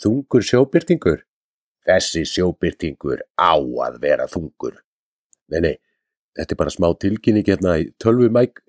[0.00, 1.24] Þungur sjóbyrtingur?
[1.84, 4.78] Þessi sjóbyrtingur á að vera þungur.
[5.52, 5.74] Nei, nei,
[6.38, 8.62] þetta er bara smá tilkynning hérna í tölvumæk,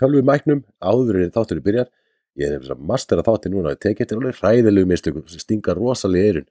[0.00, 1.90] tölvumæknum áður en þáttur í byrjar.
[2.38, 6.30] Ég er að mastera þáttir núna og tekið þetta alveg hræðilegu mistökum sem stinga rosalega
[6.30, 6.48] eirun.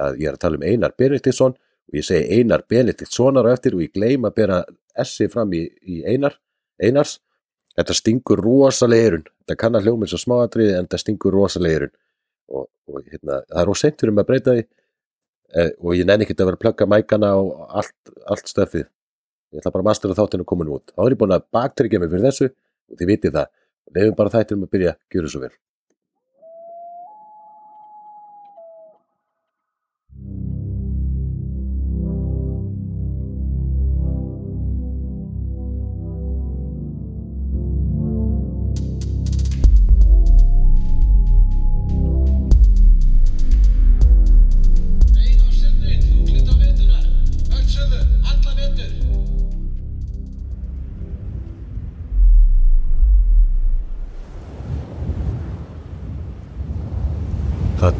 [0.00, 3.84] Að ég er að tala um Einar Benediktsson og ég segi Einar Benediktssonar eftir og
[3.84, 4.60] ég gleym að bera
[5.04, 6.38] S-i fram í, í Einar,
[6.82, 7.18] Einars.
[7.76, 9.26] Þetta stingur rosalega eirun.
[9.44, 11.98] Þetta kann að hljómið svo smáatriði en þetta stingur rosalega eirun.
[12.50, 16.26] Og, og hérna, það er óseint fyrir mig að breyta því eh, og ég nenni
[16.26, 18.88] ekki að vera að plugga mækana og allt, allt stöfið.
[19.50, 20.92] Ég ætla bara að mastera þáttinu að koma nút.
[20.94, 23.52] Þá er ég búin að baktryggja mig fyrir þessu og þið vitið það.
[23.90, 25.54] Nefnum bara þættinum að byrja gera svo vel.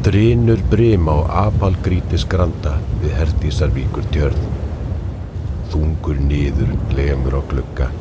[0.01, 4.39] Drynur brim á apalgrítis granda við Herdísarvíkur tjörð.
[5.69, 7.91] Þungur niður lemur á glugga.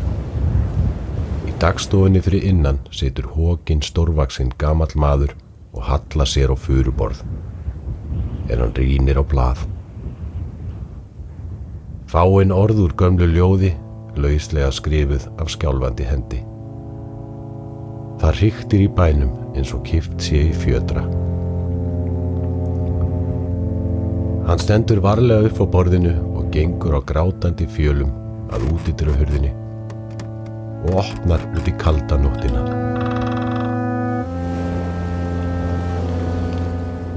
[1.45, 5.37] Í dagstofunni fyrir innan situr hókin stórvaksinn gamall maður
[5.77, 7.21] og halla sér á furuborð.
[8.48, 9.67] Er hann rínir á blað.
[12.11, 13.75] Fáinn orður gömlu ljóði,
[14.17, 16.41] lauslega skrifuð af skjálfandi hendi.
[18.21, 21.05] Það ríktir í bænum eins og kift sé í fjötra.
[24.51, 28.11] Hann stendur varlega upp á borðinu og gengur á grátandi fjölum
[28.51, 29.53] að útidra hurðinni
[30.89, 32.65] og opnar út í kalda nóttina.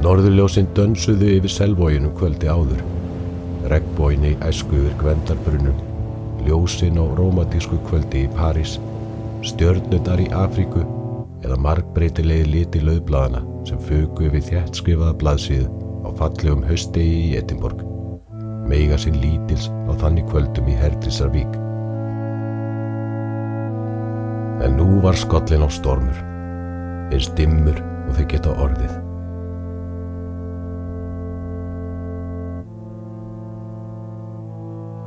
[0.05, 2.85] Norðurljósin dönsuðu yfir selvóginu kvöldi áður.
[3.71, 5.79] Regnbóin í æsku yfir gvendarbrunum,
[6.45, 8.77] ljósin á rómatísku kvöldi í París,
[9.41, 10.85] stjörnudar í Afríku
[11.41, 15.82] eða margbreytilegi liti löðbladana sem fögu yfir þjætt skrifaða blaðsíðu á
[16.19, 17.81] fallegum haustegi í Edinborg.
[18.69, 21.57] Meiga sinn lítils á þannig kvöldum í Herdrísarvík.
[24.63, 26.19] En nú var skollin á stormur,
[27.11, 28.93] eins dimmur og þau geta orðið.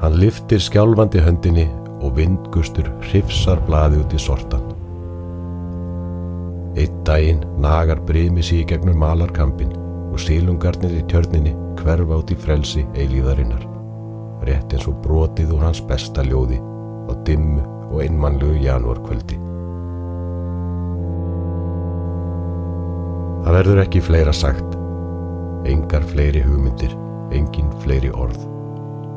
[0.02, 1.64] Hann lyftir skjálfandi höndinni
[2.04, 4.62] og vindgustur hrifsar blaði út í sortan.
[6.76, 9.72] Eitt daginn nagar brimi sig í gegnum malarkampin
[10.16, 13.66] og sílungarnir í tjörninni hverfa út í frelsi eilíðarinnar.
[14.48, 17.60] Rétt eins og brotið úr hans besta ljóði á dimmu
[17.90, 19.36] og einmannlegu janúarkvöldi.
[23.44, 24.80] Það verður ekki fleira sagt.
[25.68, 26.96] Engar fleiri hugmyndir,
[27.36, 28.40] engin fleiri orð.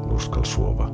[0.10, 0.92] Nú skal sofa.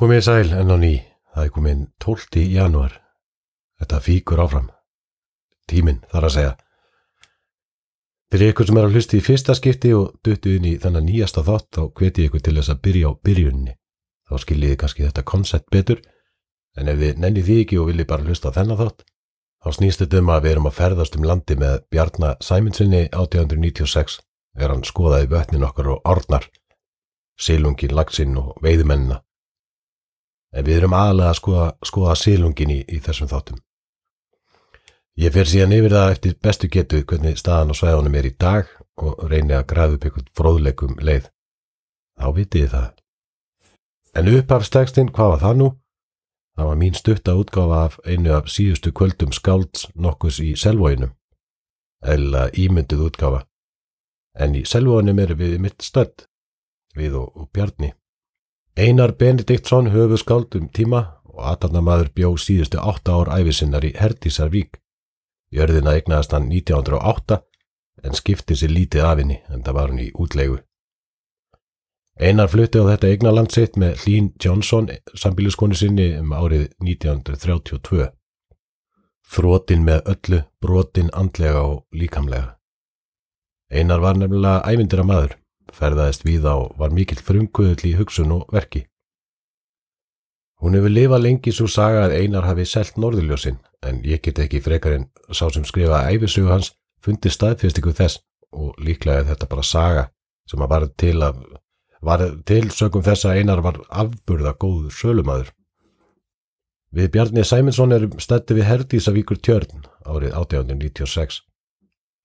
[0.00, 0.94] Komið sæl enn á ný.
[1.34, 2.38] Það er komin 12.
[2.48, 2.94] janúar.
[3.76, 4.70] Þetta fíkur áfram.
[5.68, 6.54] Tíminn þar að segja.
[8.32, 11.44] Fyrir ykkur sem er að hlusta í fyrsta skipti og duttu inn í þennan nýjasta
[11.44, 13.76] þátt þá hveti ykkur til þess að byrja á byrjunni.
[14.24, 16.00] Þá skiljiði kannski þetta koncept betur
[16.80, 19.08] en ef þið nenni því ekki og vilji bara hlusta þennan þátt
[19.60, 24.22] þá snýst þetta um að við erum að ferðast um landi með Bjarnar Sæmundssoni 1896
[24.56, 26.48] er hann skoðaði vötnin okkar og orðnar
[27.36, 29.26] silungin, lagsinn og veiðimennina.
[30.50, 33.60] Við erum aðalega að skoða, skoða silungin í, í þessum þáttum.
[35.20, 38.70] Ég fer síðan yfir það eftir bestu getu hvernig staðan á svæðunum er í dag
[39.00, 41.28] og reyni að græða upp einhvern fróðleikum leið.
[42.20, 42.88] Þá vitið þið það.
[44.16, 45.68] En upphafstekstinn, hvað var það nú?
[46.56, 51.14] Það var mín stutta útgáfa af einu af síðustu kvöldum skálds nokkus í selvóinum.
[52.02, 53.44] Eða ímynduð útgáfa.
[54.34, 56.26] En í selvóinum erum við mitt stödd,
[56.96, 57.94] við og, og Bjarni.
[58.80, 64.78] Einar Benediktsson höfu skáld um tíma og aðtarnamaður bjó síðustu átta ár æfisinnar í Herdísarvík.
[65.52, 67.36] Jörðina eignaðist hann 1908
[68.08, 70.56] en skipti sér lítið af henni en það var hann í útlegu.
[72.16, 78.08] Einar flutti á þetta eignaland sitt með Hlín Johnson, sambíluskonu sinni um árið 1932.
[79.28, 82.56] Þrótin með öllu, brotin andlega og líkamlega.
[83.68, 85.36] Einar var nefnilega ævindira maður,
[85.76, 88.84] ferðaðist við á var mikill frumkvöðl í hugsun og verki.
[90.60, 93.56] Hún hefur lifað lengi svo saga að Einar hafi selt norðurljósin,
[93.86, 98.20] en ég get ekki frekar en sá sem skrifaði æfisugu hans fundi staðfestingu þess
[98.52, 100.04] og líklega er þetta bara saga
[100.50, 101.40] sem að var til að
[102.00, 105.52] var til sögum þess að einar var afburða góður sölumæður.
[106.90, 111.44] Við Bjarni Sæminsson erum stætti við Herdísavíkur tjörn árið 1896.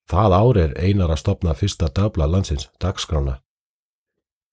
[0.10, 3.40] Það ár er einar að stopna fyrsta dabla landsins, dagskrána.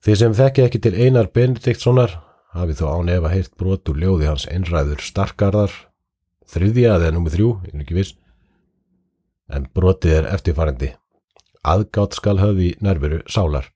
[0.03, 2.17] Þið sem þekki ekki til einar Benediktssonar
[2.57, 5.75] hafið þó án efa heyrt brotur ljóði hans einræður starkarðar,
[6.49, 8.17] þriðja eða nummið þrjú, ég er ekki viss,
[9.53, 10.91] en brotið er eftirfærandi.
[11.63, 13.69] Aðgátt skal höfði nærveru sálar.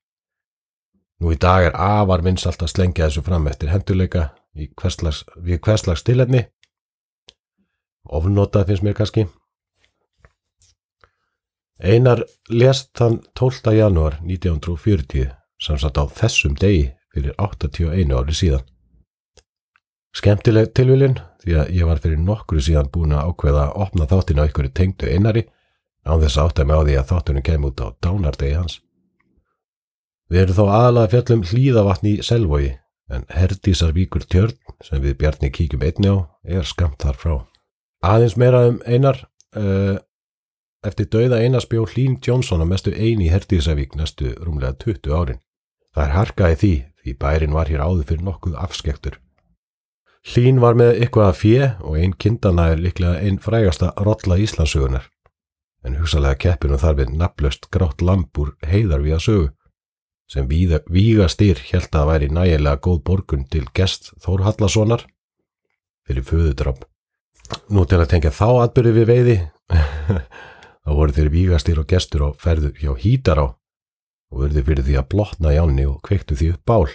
[1.23, 6.03] Nú í dag er afar vinsalt að slengja þessu fram eftir henduleika hverslags, við hverslags
[6.03, 6.43] stilefni.
[8.07, 9.27] Ofnotað finnst mér kannski.
[11.77, 13.75] Einar lest þann 12.
[13.77, 15.29] janúar 1940
[15.61, 18.65] sem satt á þessum degi fyrir 81 ári síðan.
[20.17, 24.41] Skemmtileg tilvilin því að ég var fyrir nokkru síðan búin að ákveða að opna þáttin
[24.41, 25.45] á ykkur tengdu einari
[26.07, 28.81] án þess að átta mig á því að þáttunum kem út á dánardegi hans.
[30.33, 32.73] Við erum þó aðalega fjallum hlýðavatni í Selvogi
[33.13, 37.35] en Herdísarvíkur tjörn sem við Bjarni kíkjum einni á er skamt þar frá.
[38.03, 39.21] Aðeins meira um einar,
[39.55, 40.01] uh,
[40.89, 45.43] eftir dauða einarspjó Hlín Jónsson að mestu eini í Herdísarvík næstu rúmlega 20 árin.
[45.95, 49.19] Það er harkaði því því bærin var hér áður fyrir nokkuð afskektur.
[50.27, 55.07] Hlín var með eitthvað að fjö og einn kindana er líklega einn frægasta rolla Íslandsögunar
[55.87, 59.47] en hugsalega keppinu þar við naflöst grátt lampur heiðar við að sögu
[60.27, 65.07] sem víga, víga stýr held að væri nægilega góð borgun til gest Þór Hallasonar
[66.07, 66.83] fyrir föðudrapp.
[67.71, 69.37] Nú til að tengja þá atbyrði við veiði,
[70.87, 73.47] þá voru þeir víga stýr og gestur á ferðu hjá Hítará
[74.31, 76.87] og verði fyrir því að blotna í ánni og kveiktu því upp bál.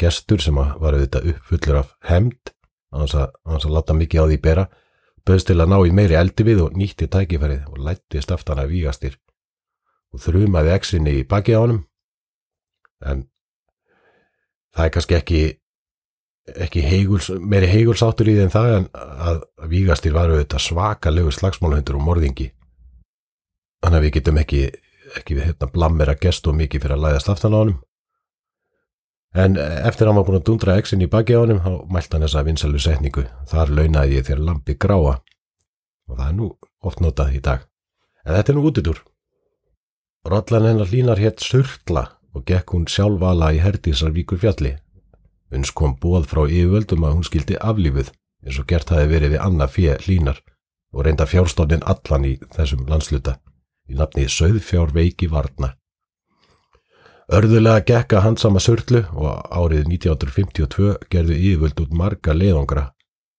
[0.00, 2.52] Gestur sem var auðvitað uppfullur af hemd,
[2.92, 4.66] annars að, annars að láta mikið á því bera,
[5.24, 8.72] bauðst til að ná í meiri eldi við og nýtti tækifærið og lættist aftan að
[8.74, 9.18] vígastýr
[10.12, 11.84] og þrumaði eksinni í baki á honum
[13.08, 13.26] en
[14.74, 15.42] það er kannski ekki
[16.58, 22.00] ekki heiguls, meiri heigulsáttur í því en það en að Vígastýr var auðvitað svakalegu slagsmálahundur
[22.00, 22.48] og morðingi
[23.82, 24.62] þannig að við getum ekki
[25.18, 27.80] ekki við hérna blammera gestu mikið fyrir að læðast aftan á honum.
[29.32, 32.14] En eftir að hann var búin að dundra exin í baki á honum þá mælt
[32.14, 33.24] hann þessa vinsælu setningu.
[33.48, 35.18] Þar launaði ég þér lampi gráa.
[36.08, 36.50] Og það er nú
[36.84, 37.64] oft notað í dag.
[38.24, 39.02] En þetta er nú útidur
[40.22, 44.76] Rollan hennar línar hétt Surtla og gekk hún sjálfvala í Herdísarvíkur fjalli.
[45.52, 48.12] Uns kom bóð frá yfirvöldum að hún skildi aflífuð
[48.46, 50.38] eins og gert hafi verið við annað fjö hlínar
[50.92, 53.40] og reynda fjárstofnin allan í þessum landsluta
[53.90, 55.74] í nafni Söðfjár veiki varna.
[57.32, 62.90] Örðulega gekka hansama sörlu og árið 1952 gerði yfirvöld út marga leiðongra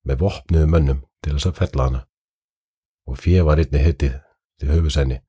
[0.08, 2.02] með vopnuðu mönnum til þess að fella hana
[3.08, 4.16] og fjö var einni hittið
[4.60, 5.20] til höfusenni.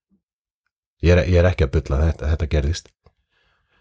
[1.02, 2.90] Ég er, ég er ekki að bylla þetta, þetta gerðist.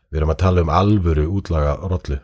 [0.10, 2.20] Við erum að tala um alvöru útlaga rollu.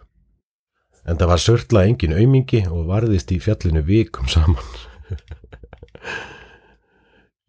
[1.06, 4.66] En það var sörla engin aumingi og varðist í fjallinu vikum saman.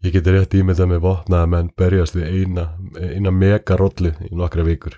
[0.01, 2.63] Ég geti rétt ímynda með vopnaða menn berjast við eina,
[2.97, 4.95] eina mega rollu í nokkra vikur.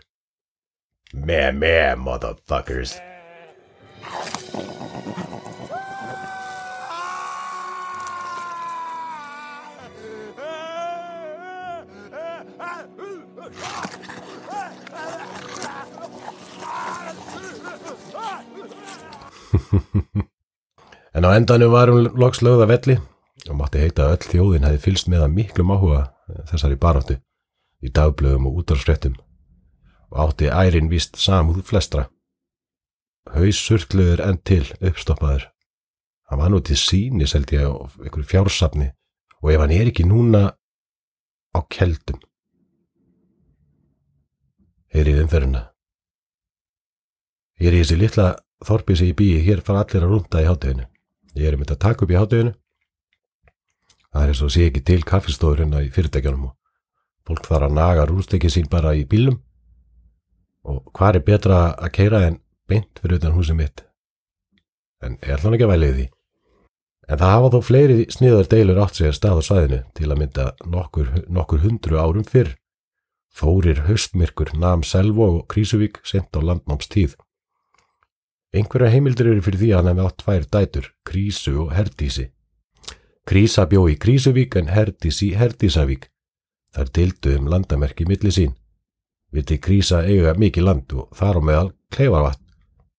[1.12, 2.96] Meh, meh, motherfuckers.
[21.14, 22.96] En á endanum var hún loks lögða velli
[23.50, 26.02] og mátti heita að öll þjóðin hefði fylst með að miklum áhuga
[26.50, 27.18] þessari baráttu
[27.84, 29.16] í dagblöðum og útdarfsfrettum
[30.14, 32.08] og átti ærin víst samúð flestra.
[33.34, 35.50] Haus surkluður enn til uppstoppaður.
[36.30, 38.92] Hann var nú til síni seldi ég á einhverju fjársafni
[39.42, 40.54] og ef hann er ekki núna
[41.54, 42.22] á keldum.
[44.94, 45.68] Heyrið umferðina.
[47.60, 48.28] Ég er í þessi litla
[48.64, 50.86] þorpið sem ég býi, hér fara allir að rúnda í háteginu.
[51.34, 52.54] Ég er um þetta að taka upp í háteginu.
[54.14, 56.54] Það er eins og sé ekki til kaffistofur hérna í fyrirtækjanum og
[57.26, 59.40] fólk þarf að naga rústekið sín bara í bílum.
[60.70, 62.38] Og hvað er betra að keira en
[62.70, 63.84] beint fyrir utan húsið mitt?
[65.04, 66.06] En ætla hann ekki að velja því.
[67.10, 70.20] En það hafa þó fleiri sniðar deilur átt sig að stað á sæðinu til að
[70.22, 72.54] mynda nokkur, nokkur hundru árum fyrr.
[73.34, 77.18] Þórir höstmirkur nam Selvo og Krísuvík sent á landnámstíð.
[78.54, 82.28] Einhverja heimildir eru fyrir því að hann hefði átt tvær dætur, Krísu og Herdísi.
[83.24, 86.10] Krísa bjó í Krísuvík en Herdís í Herdísavík.
[86.76, 88.58] Þar dildu um landamerki milli sín.
[89.32, 92.44] Vildi Krísa eiga mikið land og þar á meðal kleifarvatn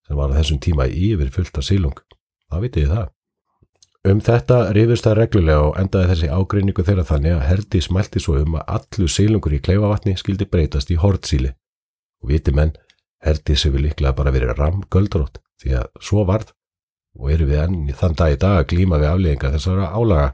[0.06, 2.00] sem var þessum tíma yfir fullt af sílung.
[2.48, 3.12] Það vitið það.
[4.04, 8.34] Um þetta rifist það reglulega og endaði þessi ágreiningu þeirra þannig að Herdís mælti svo
[8.40, 11.52] um að allu sílungur í kleifarvatni skildi breytast í hortsíli
[12.20, 12.74] og viti menn,
[13.24, 16.52] Herdís hefur líklega bara verið ramgöldrótt því að svo varð
[17.18, 20.32] og eru við enn í þann dag í dag að glíma við afleðingar þessara álaga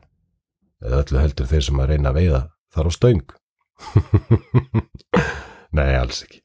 [0.80, 2.40] eða öllu heldur þeir sem að reyna að veiða
[2.74, 3.26] þar á stöng.
[5.76, 6.40] Nei, alls ekki.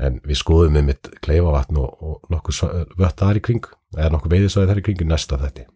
[0.00, 2.60] En við skoðum með mitt kleifavatn og, og nokkuð
[2.98, 5.66] vött þar í kring, eða nokkuð veiðisvæði þar í kring í næsta þetti.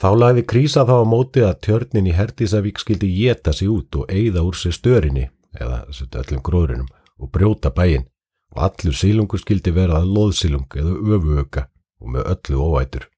[0.00, 4.08] Þá lagði krísa þá á móti að tjörnin í Herdísavík skildi geta sig út og
[4.08, 5.26] eigða úr sér störinni,
[5.60, 5.84] eða
[6.22, 6.88] öllum gróðrinum,
[7.20, 8.08] og brjóta bæinn
[8.56, 11.66] og allur sílungur skildi vera að loðsílung eða öfuöka
[12.00, 13.08] og með öllu óvætur.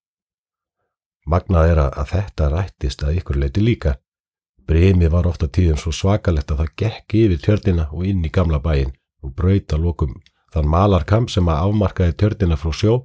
[1.27, 3.95] Magnað er að, þetta rættist að ykkur leiti líka.
[4.67, 8.59] Bremið var ofta tíðum svo svakalegt að það gekk yfir tjörnina og inn í gamla
[8.63, 10.19] bæinn og braut að lokum
[10.53, 12.99] þann malarkam sem að afmarkaði tjörnina frá sjó.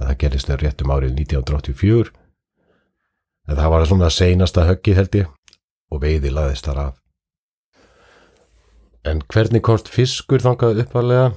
[0.00, 2.12] En það gerist þegar réttum árið 1984.
[3.48, 5.30] En það var svona seinasta höggið held ég
[5.92, 6.98] og veiði laðist þar af.
[9.04, 11.32] En hvernig komst fiskur þangað uppalega?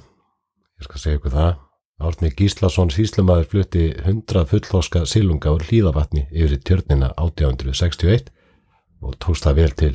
[0.79, 1.64] Ég skal segja ykkur það.
[1.95, 8.33] Árni Gíslason síslumæður flutti 100 fullþoska silunga úr hlýðavatni yfir tjörnina 1861
[8.99, 9.93] og tókst það vel til.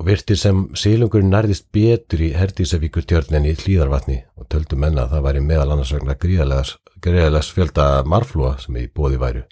[0.00, 5.18] Og virti sem silungur nærðist betur í Herdísavíkur tjörnin í hlýðarvatni og töldu menna að
[5.18, 9.44] það væri meðal annars vegna gríðalegas fjölda marflúa sem í bóði væru.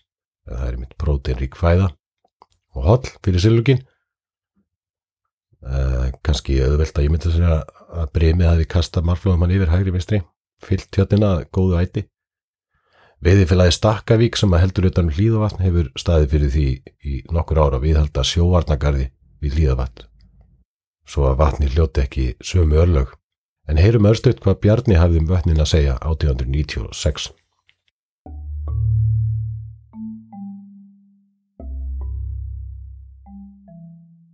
[0.49, 1.93] Það er mitt próteinrík fæða
[2.75, 3.85] og holl fyrir silungin.
[5.61, 7.57] Uh, kannski auðvelt að ég myndi að segja
[8.01, 10.21] að bremið hafi kastað marflóðum hann yfir hægri vinstri,
[10.65, 12.05] fyllt tjötnina að góðu æti.
[13.21, 16.69] Veiðifélagi Stakkavík sem að heldur utan hlýðavatn hefur staðið fyrir því
[17.05, 19.11] í nokkur ára viðhalda sjóvarnagarði
[19.45, 20.07] við hlýðavatn.
[21.05, 23.13] Svo að vatni hljóti ekki sömu örlög.
[23.69, 27.29] En heyrum örstuðt hvað Bjarni hafði um vötnin að segja 1896.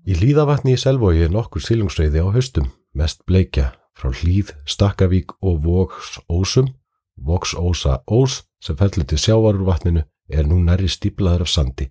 [0.07, 5.65] Í hlýðavatni í Selvogi er nokkur silungsreiði á haustum, mest bleikja frá hlýð, Stakkavík og
[5.65, 6.75] Vogsósum.
[7.17, 11.87] Vogsósa ós sem fellur til sjávar úr vatninu er nú nærri stíplaður af sandi,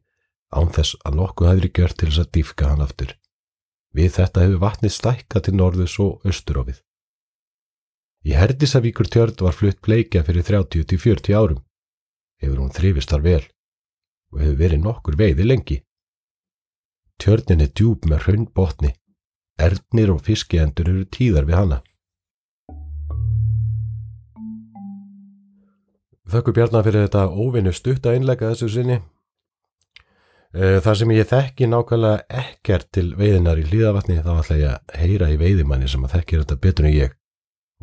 [0.53, 3.15] án þess að nokkuð hefði gjört til þess að dýfka hann aftur.
[3.95, 6.79] Við þetta hefur vatnið stækkað til norðus og austur á við.
[8.25, 11.61] Í Herdisavíkur tjörn var flutt bleikja fyrir 30-40 árum.
[12.41, 13.43] Hefur hún þrifist þar vel
[14.33, 15.77] og hefur verið nokkur veiði lengi.
[17.21, 18.91] Tjörnin er djúb með hraun botni.
[19.55, 21.77] Erdnir og fiskiendur eru tíðar við hana.
[26.25, 28.97] Þökku Bjarnar fyrir þetta óvinnu stutta innlega þessu sinni.
[30.55, 34.99] Eh, Þar sem ég þekki nákvæmlega ekkert til veiðinar í hlýðavatni þá ætla ég að
[35.01, 37.15] heyra í veiðimanni sem að þekkir þetta betur en ég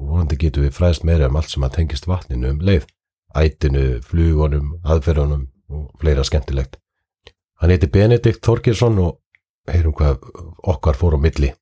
[0.00, 2.86] og vonandi getum við fræðst meira um allt sem að tengist vatninu um leið,
[3.36, 6.78] ætinu, flugunum, aðferðunum og fleira skemmtilegt.
[7.60, 9.20] Hann heiti Benedikt Þorkirsson og
[9.70, 10.24] heyrum hvað
[10.72, 11.52] okkar fór á milli.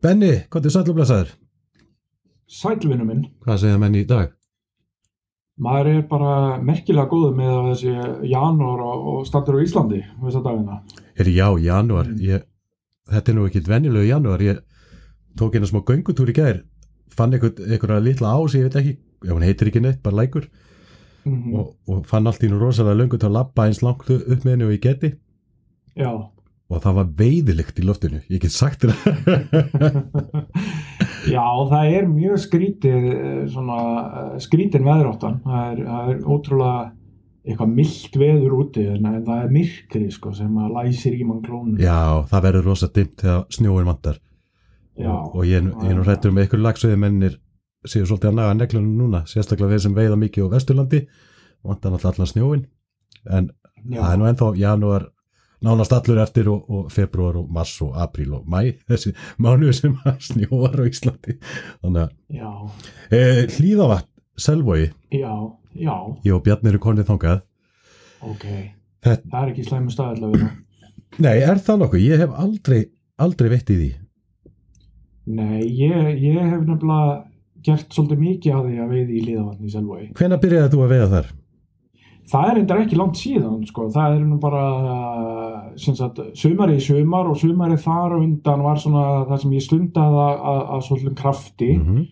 [0.00, 1.36] Benni, hvað er sallublasaður?
[2.50, 4.32] Sælvinu minn, Hvað segja menn í dag?
[5.60, 6.30] maður er bara
[6.64, 7.90] merkilega góður með þessi
[8.30, 10.78] janúar og, og startur á Íslandi þessa dagina.
[11.20, 12.08] Er já, janúar.
[12.24, 12.46] Ég,
[13.12, 14.40] þetta er nú ekkit venjulegu janúar.
[14.40, 14.62] Ég
[15.36, 16.62] tók eina smá göngutúr í gær,
[17.12, 18.94] fann einhverja litla ás, ég veit ekki,
[19.26, 20.48] ef hún heitir ekki neitt, bara lækur,
[21.28, 24.40] Mm og, og fann allt í nú rosalega löngu til að labba eins langt upp
[24.40, 25.10] með henni og ég geti.
[26.00, 26.08] Já,
[26.70, 28.94] Og það var veiðilikt í loftinu, ég get sagt það.
[31.28, 35.40] já, það er mjög skrítið, eh, svona eh, skrítin veðráttan.
[35.44, 36.80] Það það er ótrúlega
[37.40, 41.78] eitthvað mildt veður úti en það er myrkri sko sem að læsir í mann klónum.
[41.80, 44.20] Já, það verður rosa dimmt þegar snjóin vantar.
[45.00, 45.12] Já.
[45.14, 47.38] og, og ég, ég nú hrættur með ykkur lagsveið mennir
[47.88, 51.00] séu svolítið að naga neglunum núna sérstaklega þeir sem veiða mikið á Vesturlandi
[51.64, 52.64] vantar náttúrulega allan snjóin
[53.30, 53.48] en
[53.88, 54.02] Já.
[54.02, 55.06] það er nú ennþá janúar
[55.64, 59.96] nánast allur eftir og, og februar og mars og apríl og mæ þessi mánuður sem
[60.08, 61.36] að snjóar á Íslandi
[61.82, 62.50] þannig að Já,
[63.12, 63.20] e,
[63.56, 64.08] hlýðavatt,
[64.40, 65.32] Selvogi já,
[65.76, 67.42] já, ég og Bjarni eru konið þangað
[68.24, 68.46] ok.
[69.00, 70.54] Þetta, Það er ekki slæmu staðilega við það.
[71.24, 72.02] nei, er það nokkuð?
[72.04, 72.80] Ég hef aldrei,
[73.20, 73.90] aldrei veitt í því
[75.30, 77.18] Nei, ég, ég hef nefnilega
[77.64, 80.04] gert svolítið mikið að því að veiði í liðavatni í Selvói.
[80.16, 81.26] Hvenær byrjaði þú að veiða þar?
[82.30, 83.88] Það er endar ekki langt síðan, sko.
[83.90, 84.64] Það er nú bara,
[85.82, 90.80] sagt, sumari í sumar og sumari þar undan var svona það sem ég stundaði að,
[90.86, 92.08] svolítið krafti Mm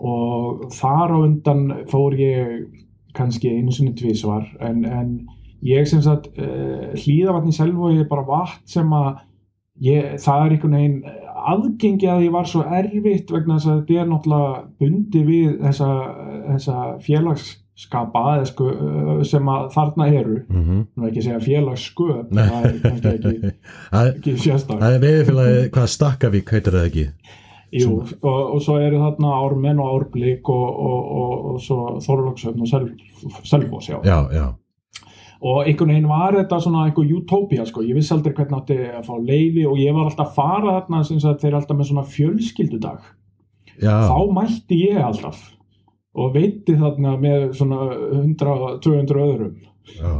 [0.00, 2.68] og þar undan fór ég
[3.16, 5.10] kannski einu sinni tvísvar en, en
[5.66, 9.10] ég sem sagt uh, hlýðavatn í Selvói er bara vatn sem að
[9.84, 11.18] ég, það er einhvern veginn
[11.50, 15.90] aðgengi að því var svo erfitt vegna þess að þetta er náttúrulega bundi við þessa,
[16.46, 18.70] þessa félagsskapa eða sko,
[19.24, 20.86] sem að þarna eru -hmm.
[20.96, 23.52] nú ekki segja félagssköp það er kannski ekki
[24.04, 27.06] ekki sérstak það er veiðfélagi, hvað Stakkavík heitir það ekki?
[27.70, 32.66] Jú, og, og svo eru þarna Ármenn og Árblík og, og, og, svo Þorlóksöfn og
[32.66, 32.96] Sel-
[33.46, 34.00] Selfoss, já.
[34.04, 34.54] Já, já,
[35.40, 37.80] Og einhvern veginn var þetta svona einhver utopía, sko.
[37.80, 41.46] Ég vissi aldrei hvernig átti að fá leifi og ég var alltaf að fara þarna
[41.48, 43.00] eru alltaf með svona fjölskyldudag.
[43.80, 45.40] já, Þá mætti ég alltaf
[46.14, 47.90] og veitti þarna með svona
[48.22, 49.56] 100-200 öðrum.
[49.96, 50.14] já,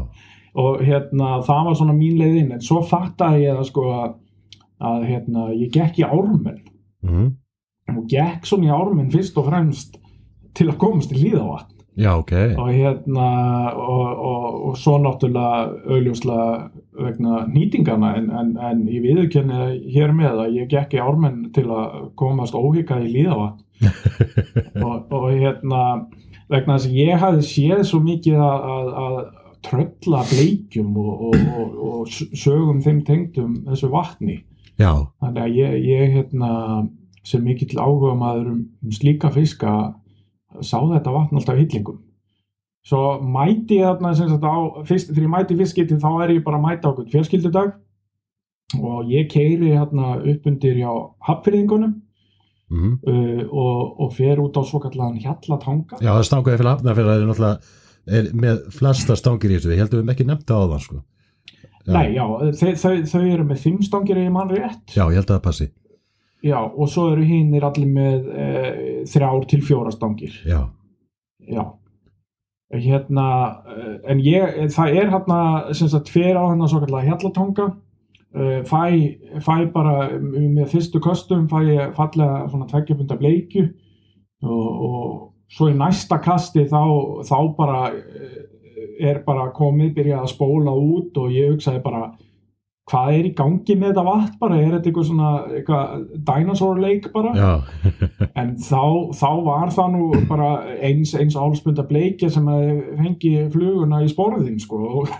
[0.60, 2.52] Og hérna, það var svona mín leið inn.
[2.56, 3.84] En svo fattaði ég það, sko,
[4.82, 6.58] að, hérna, ég gekk í Ármenn.
[7.06, 7.28] mm,
[7.96, 9.98] og gekk svona í árminn fyrst og fremst
[10.56, 13.28] til að komast í líðavatn já, ok, og hérna
[13.74, 16.46] og, og, og svo náttúrulega auðljóslega
[17.00, 21.66] vegna nýtingana en, en, en ég viðurkenni hér með að ég gekk í ármenn til
[21.72, 23.66] að komast óhyggjað í líðavatn
[24.86, 25.82] og, og hérna
[26.50, 29.18] vegna þess að ég hafði séð svo mikið að, að, að
[29.66, 34.40] trölla bleikjum og, og, og, og sögum þeim tengdum þessu vatni.
[34.80, 36.52] Já, Þannig að ég, ég hérna,
[37.26, 39.74] sem mikill áhuga maður um, um slíka fiska
[40.64, 42.00] sá þetta vatn alltaf hillingum.
[42.86, 44.58] Svo mæti ég þarna á,
[44.88, 47.74] fyrst, þegar ég mæti fiskiti þá er ég bara að mæta okkur fjölskyldudag
[48.80, 50.88] og ég keiri hérna upp undir hjá
[51.26, 51.92] hafnfyrðingunum
[52.70, 55.98] mm, uh, og, og fer út á svo kallan hjallatanga.
[56.00, 59.74] já, það stangaði fyrir hafna fyrir að það er náttúrulega með flesta stangir í þessu,
[59.74, 61.02] ég held að við hefum ekki nefnt það á það, sko.
[61.80, 61.92] Já.
[61.92, 62.24] Nei, já,
[62.60, 64.80] þau, þau, þau eru með fimm stangir ég mann rétt.
[64.94, 65.68] Já, ég held að það passi,
[66.40, 68.44] Já, og svo eru hinnir allir með e,
[69.12, 70.38] þrjár til fjóra stangir.
[70.48, 70.62] já,
[71.44, 71.64] Já
[72.70, 73.28] hérna,
[73.76, 75.40] eh, en ég það er hérna,
[75.74, 77.66] sem sagt fer á hérna svo kallega hjallatanga
[78.34, 78.82] uh, fæ,
[79.42, 83.66] fæ bara með fyrstu köstum fæ ég fallega svona tveggjabunda bleikju
[84.42, 85.10] og, og
[85.50, 86.82] svo í næsta kasti þá,
[87.26, 88.40] þá bara eh,
[89.10, 92.10] er bara komið, byrjað að spóla út og ég hugsaði bara
[92.90, 97.12] hvað er í gangi með þetta vatn bara, er þetta eitthvað svona eitthvað dinosaur lake
[97.14, 97.32] bara?
[98.40, 98.82] En þá,
[99.16, 100.48] þá var það nú bara
[100.80, 102.66] eins, eins álspunda bleikja sem að
[102.98, 104.80] fengi fluguna í spórðin sko.
[105.02, 105.14] Og,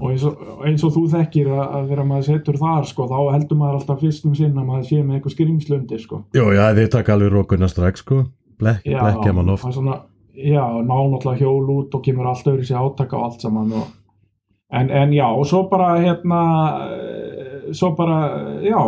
[0.00, 3.60] og eins, og eins og þú þekkir að, þegar maður setur þar sko þá heldur
[3.60, 6.22] maður alltaf fyrst um sinn að maður sé með eitthvað skrimslundi sko.
[6.36, 8.24] Jú, já, þið taka alveg rókuna strax, sko,
[8.60, 9.64] Blek, Já, blekja mann oft.
[10.36, 13.86] já, ná náttúrulega hjól út og kemur allt öðru sér átaka og allt saman og,
[14.72, 16.40] en, en já, og svo bara hérna,
[16.90, 18.18] eh, svo bara,
[18.62, 18.80] já,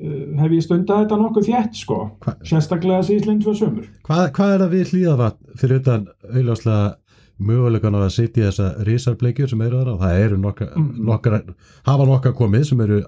[0.00, 3.86] eh, hef ég stundað þetta nokkuð þétt sko, Hva- sérstaklega síðslind fyrir sömur.
[4.06, 6.96] Hvað, hvað er það við hlýðavatn fyrir utan auðláslega
[7.38, 10.00] mögulegan á að sitja í þessa risarbleikjur sem eru þar á?
[10.02, 11.54] Það eru nokkar, Mm.
[11.86, 13.02] hafa nokkar komið sem eru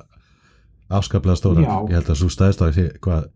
[0.91, 1.63] afskaplega stóra.
[1.89, 3.29] Ég held að svo stæðst að sé, hvað,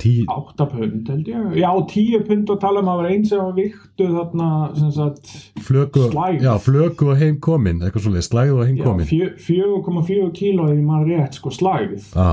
[0.00, 3.52] tí, 8 pund held ég já 10 pund og tala um að vera eins var
[3.56, 5.26] viktu þarna sem sagt
[5.66, 6.42] flöku, Slægð.
[6.42, 9.06] já, flöku og heimkomin, eitthvað svolítið, slægð og já, heimkomin.
[9.06, 12.30] fjö- 4,4 kíló ef ég maður rétt sko slægð Já,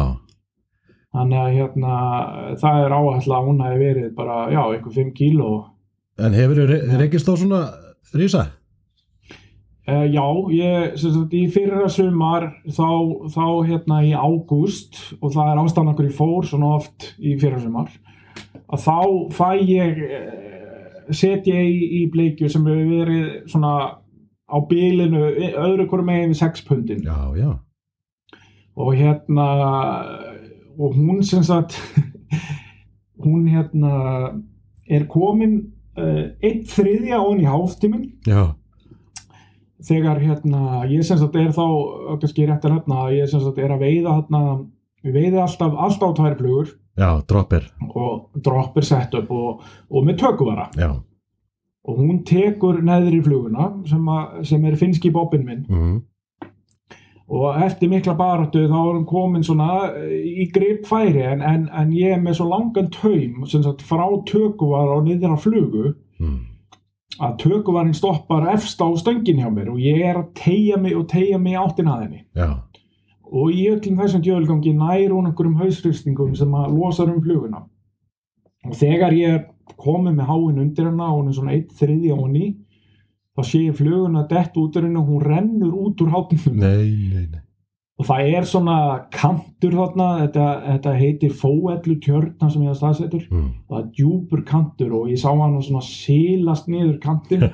[1.13, 1.95] þannig að hérna
[2.61, 5.51] það er áætla að hún hafi verið bara já eitthvað 5 kíló
[6.21, 7.61] en hefur þið reykist á svona
[8.13, 8.45] rísa?
[9.89, 12.89] Uh, já, ég, sagt, í fyrra sumar þá,
[13.33, 17.57] þá hérna í ágúst og það er ástæðan okkur í fór svona oft í fyrra
[17.63, 17.89] sumar
[18.69, 18.99] að þá
[19.33, 23.73] fæ ég uh, set ég í, í bleikju sem hefur verið svona
[24.45, 27.51] á bylinu öðru hverju megin við 6 pundin Já, já,
[28.77, 29.49] og hérna
[30.77, 31.81] og hún sem sagt
[33.25, 33.97] hún hérna
[34.85, 35.57] er komin
[35.97, 38.07] uh, einn þriðja ón í hálftíminn.
[38.27, 38.53] Já,
[39.87, 41.65] þegar hérna, ég sem sagt er þá
[42.21, 44.41] kannski rétt að nefna að ég sem sagt er að veiða hérna,
[45.01, 46.75] við veiði alltaf alltaf á tvær flugur.
[46.99, 50.67] Já, dropper, og droppir sett upp og, og með tökuvara.
[50.77, 50.91] Já,
[51.87, 55.63] og hún tekur neðri fluguna sem, að, sem er finski bobbin minn.
[55.69, 55.99] Mhm,
[57.31, 62.17] og eftir mikla baráttu þá er hún komin svona í gripfæri en, en, en ég
[62.17, 65.93] er með svo langan taum sagt frá tökuvara og niður á flugu.
[66.19, 66.50] Mhm,
[67.19, 71.08] að tökuvarinn stoppar efst á stöngin hjá mér og ég er að tegja mig og
[71.12, 72.21] tegja mig í áttina að henni.
[72.38, 72.50] Já,
[73.32, 77.63] og í öllum þessum djöðulgangi nær hún einhverjum hausristingum sem að losa um fluguna.
[78.67, 79.47] Og þegar ég
[79.80, 82.50] komið með háinn undir hennar og hún er svona eitt þriði á henni
[83.32, 87.41] þá sé ég fluguna dett út og hún rennur út úr hátnum nei, nei, nei,
[87.99, 88.77] og það er svona
[89.13, 94.45] kantur þarna þetta, þetta heitir fóellu tjörn sem ég að staðsetur og það er djúpur
[94.47, 97.45] kantur og ég sá hann svona silast niður kantin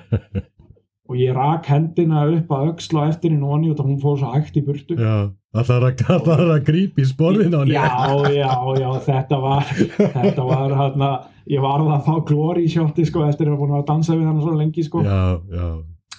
[1.08, 4.32] og ég rak hendina upp að á eftir henni og hann og hún fór svo
[4.34, 4.98] hægt í burtu.
[5.00, 7.56] Já, allar að, allar að grípa í sporðin.
[7.72, 7.88] Já,
[8.36, 11.06] já, já, þetta var þetta var hann
[11.48, 14.44] ég varð að fá glóri í sjótti sko eftir að búin að dansa við hann
[14.44, 15.04] svo lengi sko.
[15.08, 15.68] Já, já,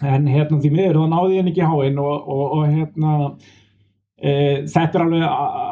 [0.08, 3.14] en hérna því miður þá náði ég henni ekki háinn og, og, og hérna
[4.18, 4.32] e,
[4.70, 5.24] þetta er alveg,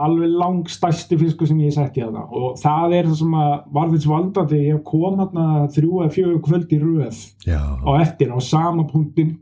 [0.07, 2.27] alveg langstæsti fiskur sem ég setti þarna.
[2.31, 6.43] Og það er það sem að var þess valdandi ég kom þarna þrjú eða fjögur
[6.47, 9.37] kvöld í röð já, á eftir á sama punktin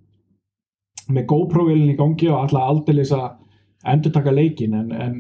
[1.13, 3.33] með GoPro-vélinn í gangi og alltaf aldeilis að
[3.93, 5.19] endur taka leikin en, en,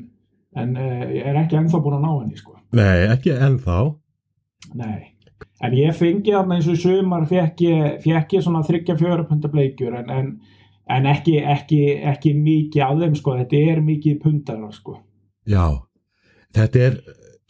[0.57, 0.87] en e,
[1.19, 2.57] ég er ekki ennþá búin að ná henni sko.
[2.75, 3.83] nei, ekki ennþá.
[4.81, 5.15] Nei,
[5.61, 9.27] en ég fengi þarna eins og í sumar fekk ég, fekk ég svona þryggja fjöra
[9.29, 10.31] punta bleikjur en, en,
[10.91, 11.81] en ekki, ekki,
[12.13, 14.99] ekki mikið af þeim sko, þetta er mikið puntar sko.
[15.49, 15.65] já,
[16.57, 16.99] þetta er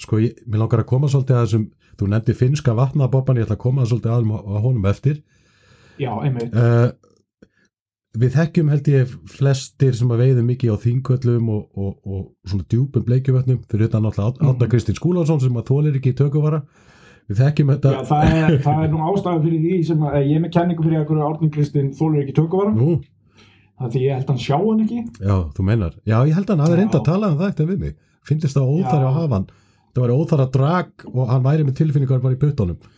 [0.00, 3.58] sko, ég, mér langar að koma svolítið að þessum þú nefndi finnska vatnabobban, ég ætla
[3.58, 5.20] að koma svolítið að, að honum eftir.
[6.00, 6.88] Já, einmitt, uh,
[8.18, 12.66] við þekkjum held ég flestir sem að veiðum mikið á þingvöllum og, og, og svona
[12.70, 14.50] djúpum bleikjuvötnum fyrir utan náttúrulega.
[14.50, 16.64] Átna Kristinn Skúlason sem að þólir ekki í tökuvara.
[17.30, 20.34] Við þekkjum þetta Já, það, er, það er nú ástæðan fyrir því sem að ég
[20.36, 22.74] er með kenningu fyrir að Árni Kristinn þólur ekki tökuvara.
[22.76, 22.98] Nú,
[23.78, 25.02] það er því ég held hann sjá hann ekki.
[25.20, 25.94] Já, þú meinar.
[26.06, 27.94] Já, ég held að hann hafi reynda að tala um það eftir við mig.
[28.24, 29.08] Finnst það óþæri Já.
[29.08, 29.46] að hafa hann.
[29.94, 32.90] Það væri óþæri að drag og hann væri með tilfinningar bara í puttunum.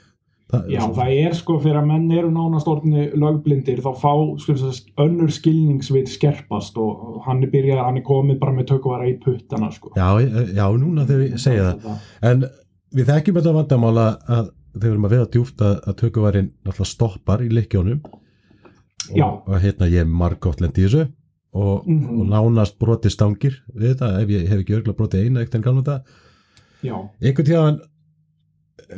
[0.47, 4.77] Það, Já, það er sko fyrir að menn eru nánast orðinu lögblindir þá fá að
[5.03, 9.73] önnur skilningsvit skerpast og hann er byrjað, hann er komið bara með tökuvara í puttana
[9.75, 9.91] sko.
[9.99, 10.07] já,
[10.55, 12.07] já, núna þegar ég segja það.
[12.31, 12.47] En
[12.95, 17.43] við þekkjum þetta vandamála að þegar við erum að veða djúft að, að náttúrulega stoppar
[17.43, 18.01] í leikjónum
[19.15, 21.07] og, og hérna ég er margótt lendi í þessu
[21.57, 22.21] og, Mhm.
[22.21, 25.63] og nánast broti stangir við þetta, ef ég hef ekki örgulega broti eina eitt en
[25.63, 26.03] galna þetta,
[27.23, 27.79] einhvern tíðan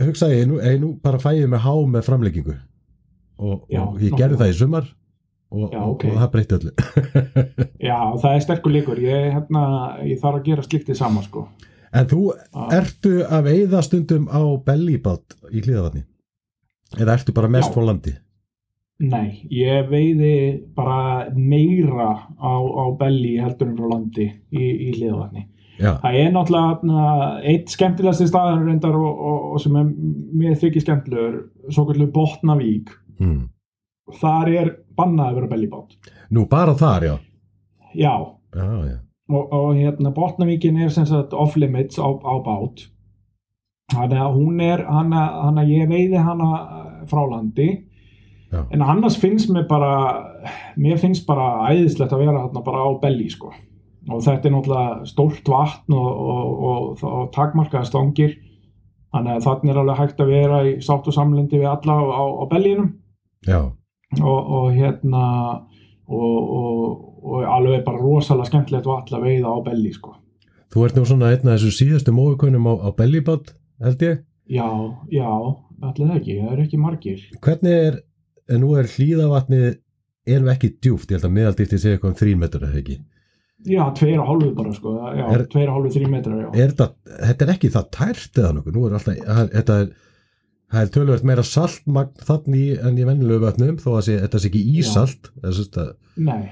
[0.02, 2.56] hugsaði ég, nú, ég nú bara fæ ég með há með framleggingu
[3.38, 4.88] og, Já, og ég gerði það í sumar
[5.50, 6.04] og, Já, og, ok.
[6.10, 6.72] og það breytti öllu
[7.88, 9.62] já, það er sterkur líkur ég, hérna,
[10.04, 11.46] ég þarf að gera sliktið sama sko.
[11.94, 12.68] En þú Ah.
[12.76, 16.02] ertu að veiða stundum á bellibát í hlýðavatni
[16.98, 17.74] eða ertu bara mest Já.
[17.78, 18.12] frá landi?
[18.98, 20.32] Nei, ég veiði
[20.74, 25.44] bara meira á, á belli heldur en frá landi í, í hliðavatni.
[25.78, 29.92] Já, Það er náttúrulega eitt skemmtilegasti staðar reyndar og, og, og sem er
[30.40, 31.36] mér þykir skemmtilegur,
[31.70, 32.90] svo kallu Botnavík.
[33.22, 33.44] mm.
[34.18, 35.94] Þar er bannað að vera bellibát.
[36.34, 37.14] nú bara þar já
[37.94, 38.14] Já,
[38.56, 38.96] Já, já,
[39.30, 42.88] og, og hérna Botnavíkin er sem sagt off limits á, á bát.
[43.94, 46.48] Þannig að hún er, hana, hana ég veiði hana
[47.08, 47.84] frá landi.
[48.48, 48.62] Já.
[48.72, 49.92] En annars finnst mér bara,
[50.80, 53.52] mér finnst bara æðislegt að vera hérna bara á belli sko.
[54.08, 58.38] Og þetta er náttúrulega stórt vatn og, og, og, og takmarkaða stangir.
[59.12, 62.24] Þannig að þannig er alveg hægt að vera í sátt og samlindi við alla á,
[62.24, 62.88] á, bellinum.
[64.22, 65.24] Og, og hérna,
[66.08, 66.80] og, og,
[67.20, 70.16] og alveg bara rosalega skemmtilegt vatn að veiða á belli sko.
[70.72, 73.52] Þú ert nú svona einn af þessu síðustu móðukunum á, á bellibát
[73.84, 74.64] held ég Já,
[75.12, 75.28] já,
[75.84, 77.24] allir það ekki, það er ekki margir.
[77.44, 77.98] Hvernig er,
[78.48, 79.78] en nú er hlýðavatnið
[80.28, 82.98] erum ekki djúft, ég held að meðaldýfti sé eitthvað um þrín metrar eða ekki?
[83.68, 86.48] Já, tveir og hálfu bara sko, já, Er- tveir og hálfu, þrý metrar, já.
[86.62, 86.86] er þetta,
[87.26, 89.88] þetta er ekki það tært eða nokkuð, nú er alltaf það- þetta er,
[90.72, 94.50] það er tölvöld meira saltmagn þannig en í vennilegu vötnum þó að sé, þetta sé
[94.52, 95.30] ekki ísalt.
[96.16, 96.50] Nei,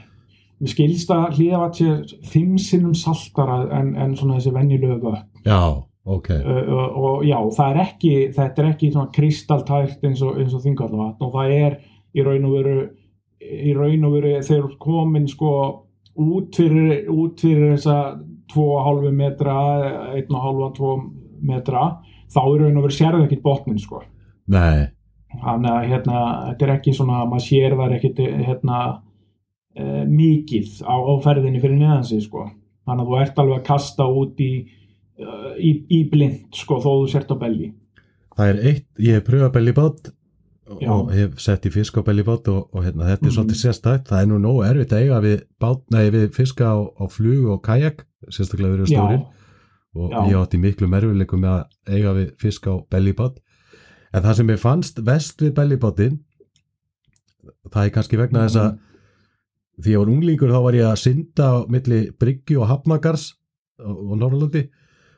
[0.60, 5.26] mér skilst að hlýðavat sé fimm sinnum saltara en, en svona þessi venjulegu vötn.
[5.44, 5.60] já,
[6.06, 11.26] ok Uh, og, já, það er ekki, þetta er ekki kristaltært eins og, og þingallavatn
[11.26, 11.78] og það er
[12.16, 12.76] í raun og veru,
[13.76, 15.52] raun og veru þegar komin sko
[16.16, 18.16] út fyrir, út fyrir þessa
[18.54, 19.56] 2,5 metra,
[20.16, 20.92] 1,5-2
[21.46, 21.88] metra,
[22.32, 24.00] þá í raun og veru sérðu ekkit botnin sko.
[24.46, 24.86] Nei,
[25.42, 30.94] Þannig að hérna, þetta er ekki svona, maður sér það ekkit hérna uh, mikið á,
[30.96, 32.46] á ferðinni fyrir neðansi sko.
[32.86, 34.50] Þannig að þú ert alveg að kasta út í,
[35.18, 37.72] í, í blind sko, þó þú sért á belli.
[38.36, 40.10] það er eitt, ég hef pröfað bellibát
[40.82, 40.90] Já.
[40.90, 43.36] og hef sett í fisk á bellibát og, og hérna, þetta er Mhm.
[43.36, 46.76] svolítið sérstætt það er nú nógu erfitt að eiga við, bát, nei, við fiska á,
[47.00, 49.22] á flug og kajak sérstaklega við erum Já, stórir
[49.96, 50.18] og Já.
[50.28, 53.38] ég átti miklu merfileikum með að eiga við fisk á bellibát
[54.12, 56.18] en það sem ég fannst vest við bellibátin
[57.70, 58.78] það er kannski vegna þess að
[59.82, 63.34] því ég var unglingur þá var ég að synda á milli Bryggju og Hafnagars
[63.78, 64.66] og, og Norrlandi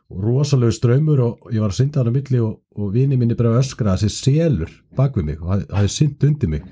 [0.08, 3.58] rosalegu ströymur og ég var að synda hann á milli og, og vini minni bara
[3.60, 6.64] öskra að þessi selur bak við mig og það hefði synd undir mig.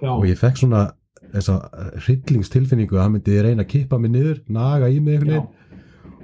[0.00, 0.86] Já, og ég fekk svona
[1.34, 1.58] þessa
[2.06, 5.24] hryllingstilfinningu að hann myndi reyna að kippa mig niður, naga í mig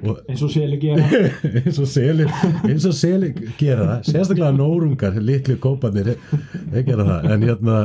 [0.02, 1.04] og eins og seli gera.
[1.62, 2.32] eins og selir
[2.66, 4.08] eins og selir gera það.
[4.08, 6.14] Sérstaklega nórungar, litlu kópanir
[6.72, 7.78] þeir gera það, en hérna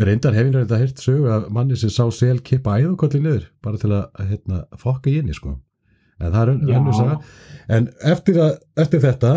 [0.00, 3.92] reyndar hefinn reynda hirt sögu að manni sem sá sel kippa æðukolli niður bara til
[3.94, 5.58] að hérna, fokka í inni sko
[6.20, 7.18] en það er önnur saga
[7.78, 9.34] en eftir, að, eftir þetta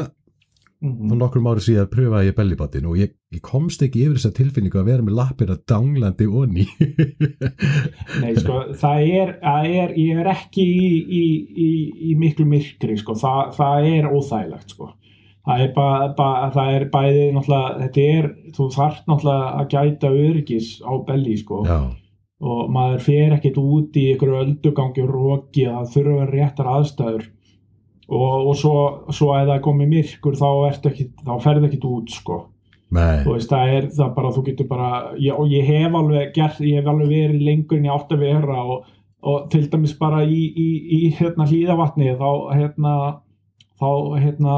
[0.77, 1.07] Mhm.
[1.09, 4.77] þá nokkrum ári síðan pröfaði ég bellibáttinn og ég, ég komst ekki yfir þessa tilfinningu
[4.77, 6.65] að vera með lappir að danglandi onni
[8.21, 11.23] Nei, sko, það er, er, ég er ekki í, í,
[11.65, 11.69] í,
[12.11, 14.91] í miklu myrkri, sko, það, það er óþægilegt, sko.
[15.47, 20.13] Það er, ba, ba, það er bæði, náttúrulega, þetta er, þú þarft náttúrulega að gæta
[20.13, 21.63] öryggis á belli, sko.
[21.65, 21.77] Já,
[22.37, 27.23] Og maður fer ekkert út í ykkur öldugangi og roki að það þurfa réttar aðstæður.
[28.07, 28.75] Og, og svo,
[29.11, 30.49] svo að það komi myrkur, þá,
[30.91, 32.37] ekki, þá ferði ekkert út, sko.
[33.25, 36.79] Veist, það er það bara, þú getur bara ég, og ég hef alveg gert, ég
[36.79, 38.85] hef alveg verið lengur en ég átt að vera og,
[39.27, 42.93] og til dæmis bara í, í, í hérna hlýðavatni þá hérna
[43.77, 43.89] þá
[44.21, 44.55] hérna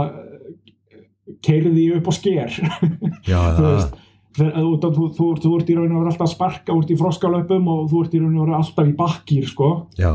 [1.45, 2.59] keirði ég upp á sker.
[3.31, 3.97] Já, það,
[4.37, 7.69] þú, þú, þú, þú, ert í raun og veru alltaf að sparka út í froskalöpum
[7.73, 10.11] og þú ert í raun og veru alltaf í bakkýr sko já,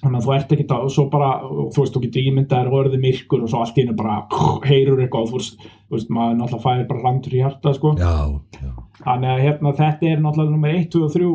[0.00, 2.78] þannig að þú ert ekki það og svo bara, þú veist, þú getur ímyndaðir og
[2.82, 4.20] orðið myrkur og svo allt í hennu bara
[4.68, 7.94] heyrur eitthvað og þú veist, þú veist, maður náttúrulega fæðir bara hlandur í hjarta sko
[8.00, 8.14] já,
[8.60, 8.72] já,
[9.04, 11.30] Þannig að hérna, þetta er náttúrulega nummer 1, 2 og 3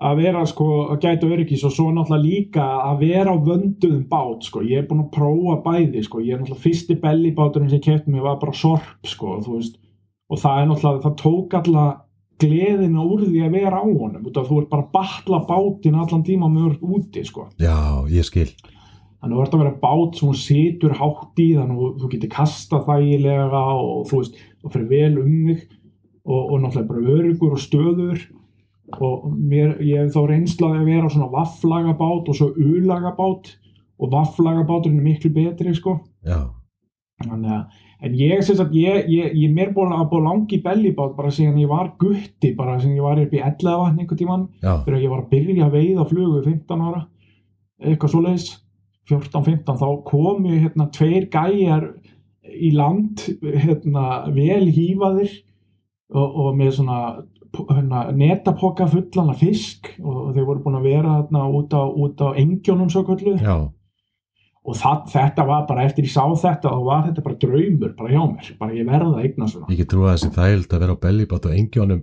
[0.00, 4.46] að vera sko að gæta öryggis og svo náttúrulega líka að vera á vönduðum bát
[4.48, 4.62] sko.
[4.64, 6.22] Ég er búinn að prófa bæði sko.
[6.24, 9.76] Ég er náttúrulega fyrsti bellibáturinn sem ég kefti mig var bara sorp sko, þú veist.
[10.30, 11.98] Og það er náttúrulega, það tók alltaf
[12.40, 14.26] gleðina úr því að vera á honum.
[14.30, 17.48] Út af þú ert bara að batla bátinn allan tíma með úti sko.
[17.60, 17.76] já,
[18.08, 18.48] ég skil
[19.20, 22.08] Þannig að þú ert að vera bát sem hún situr hátt í þannig að þú
[22.14, 25.66] getur kasta þægilega og þú veist, og fyrir vel um þig
[26.24, 28.22] og, og náttúrulega bara örugur og stöður
[28.96, 33.52] og mér, ég hef þá reynslaði að vera á svona vafflagabát og svo ulagabát
[34.00, 36.48] og vafflagabáturinn er miklu betri sko Já,
[37.20, 40.62] Þannig að, en ég sem sagt, ég, ég, ég mér búin að búin langi í
[40.64, 44.20] bellibát bara síðan ég var gutti, bara síðan ég var upp í 11 vatn einhvern
[44.20, 47.02] tímann já, þegar ég var að byrja að veiða flugu 15 ára
[47.80, 48.48] eitthvað svoleiðis
[49.10, 51.90] 14-15 þá komu hérna tveir gæjar
[52.50, 55.34] í land hérna vel hýfaðir
[56.14, 57.00] og, og með svona
[57.70, 62.28] hérna, netapoka fullan af fisk og þeir voru búin að vera hérna út á, á
[62.38, 63.56] engjónum svo kvöldu já,
[64.64, 68.10] og það, þetta var bara eftir ég sá þetta þá var þetta bara draumur bara
[68.12, 70.96] hjá mér bara ég verða eigna svona ég get trúið að þessi þægild að vera
[70.98, 72.02] á bellibát og engjónum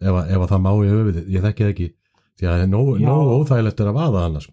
[0.00, 1.88] ef, að- ef að það má ég öfið, ég þekki það ekki
[2.40, 4.48] því að það er nógu nógu óþægilegt að vaða annars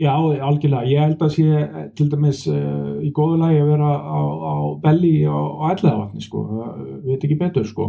[0.00, 0.86] Já, algjörlega.
[0.88, 1.64] Ég held að sé
[1.98, 5.36] til dæmis uh, í góðu lagi að vera á, á belli á
[5.74, 6.40] elleðavatni, sko.
[6.40, 7.88] Uh, veit ekki betur, sko.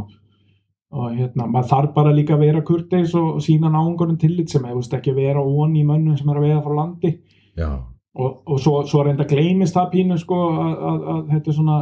[0.92, 4.84] Og hérna, maður þarf bara líka að vera kurteis og sína náungurinn tillit sem hefur
[4.98, 7.14] ekki að vera ón í mönnum sem er að veiða frá landi.
[7.56, 7.70] Já,
[8.12, 11.76] Og, og svo, svo reynda gleymist það pínu, sko, að, að, að þetta er svona,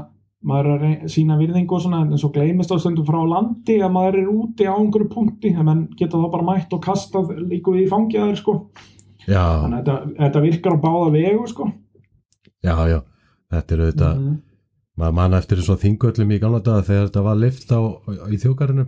[0.46, 3.96] maður er að sína virðingu og svona, en svo gleymist það stundum frá landi að
[3.96, 7.74] maður er úti á einhverju punkti, en menn geta þá bara mætt og kastað líka
[7.82, 8.56] í fangjaður, sko.
[9.26, 11.72] já, Þannig að þetta, þetta virkar á báða vegu, sko.
[12.64, 13.00] já, já
[13.50, 14.38] þetta er auðvitað, Mhm.
[15.00, 17.80] maður manna eftir þessu þingöllum í gamla daga þegar þetta var lift á,
[18.30, 18.88] í þjókarunum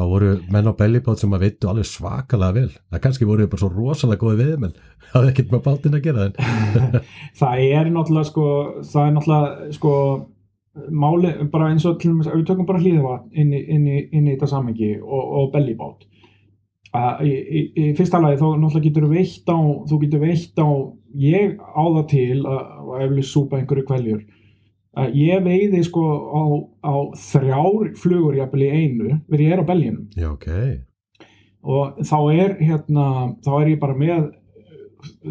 [0.00, 2.70] þá voru menn á bellibát sem að veitu alveg svakalega vel.
[2.90, 4.78] Það kannski voru bara svo rosalega góði við menn
[5.10, 6.26] það er ekkert með bátinn að gera
[7.40, 8.46] það er náttúrulega sko,
[8.90, 9.94] það er náttúrulega sko
[10.94, 14.34] máli, bara eins og til dæmis, ef við tökum bara hlýðavatn inn, inn, inn í
[14.36, 16.06] þetta samengi og, og bellibát
[16.96, 19.58] að í, í, í fyrsta lagi þá náttúrulega getur veitt á
[19.90, 20.68] þú getur veitt á,
[21.22, 24.22] ég á það til að, og eflir súpa einhverju kveljur
[25.00, 26.42] að ég veiði sko á,
[26.84, 26.94] á
[27.30, 30.50] þrjár flugur jafnvel í einu, verið ég er á belginum já, ok,
[31.60, 33.06] og þá er hérna,
[33.44, 34.28] þá er ég bara með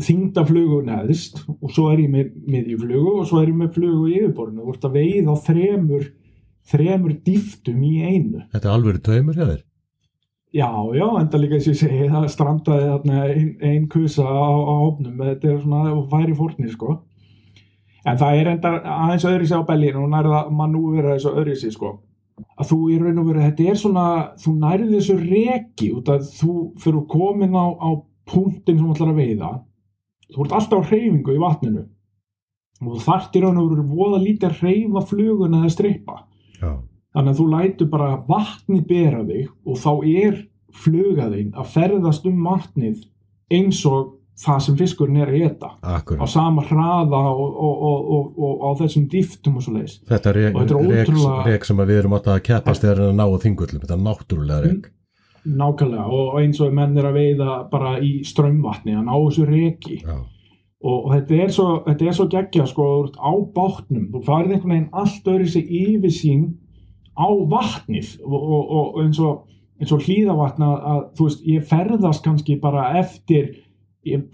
[0.05, 4.15] þingdaflugu neðst og svo er ég með miðjuflugu og svo er ég með flugu í
[4.19, 4.65] yfirborðinu.
[4.65, 6.05] Þú ert að veiða á þremur
[6.69, 8.45] þremur dýftum í einu.
[8.53, 9.65] Þetta er alveg taumur hjá þér?
[10.49, 13.25] Já, já, enda líka þess að ég segi það strandaði þarna
[13.69, 16.95] ein, kusa á, á hópnum, þetta er svona og færi fórnir sko
[18.05, 21.75] en það er enda aðeins öðru sér á bellinu og nærða manúvera þessu öðru sér
[21.75, 21.93] sko.
[22.59, 24.05] Að þú í raun og veru, þetta er svona
[24.39, 27.89] þú nærði þessu reki út að þú fyrir komin á, á
[28.29, 29.53] punktin sem ætlar að veiða.
[30.29, 31.83] Þú ert alltaf á hreyfingu í vatninu.
[32.79, 36.15] Og þú þarft í raun og veru voða lítið að hreyfa fluguna eða strippa.
[36.59, 36.71] Já,
[37.15, 40.39] þannig að þú lætur bara vatni bera þig og þá er
[40.79, 43.03] flugaðinn að ferðast um vatnið
[43.49, 48.53] eins og það sem fiskurinn er að geta á sama hraða og, og, og, og,
[48.63, 52.31] á þessum dýftum og svo leiðis þetta er er rek, ótrúlega- sem við erum átt
[52.31, 54.89] að keppast þegar að ná á þingullum, þetta er náttúrulega rek.
[55.49, 56.05] Nákvæmlega.
[56.11, 59.99] Og eins og menn er að veiða bara í strömmvatni að ná þessu reki.
[60.03, 60.17] Já,
[60.83, 61.67] og, þetta er svo,
[62.07, 66.43] er svo geggja sko, á bátnum, þú farið einhvern veginn allt öðru sig yfirsýn
[67.15, 68.17] á vatnið.
[68.23, 69.45] Og, eins og,
[69.79, 73.55] eins og hlýðavatna að þú veist, ég ferðast kannski bara eftir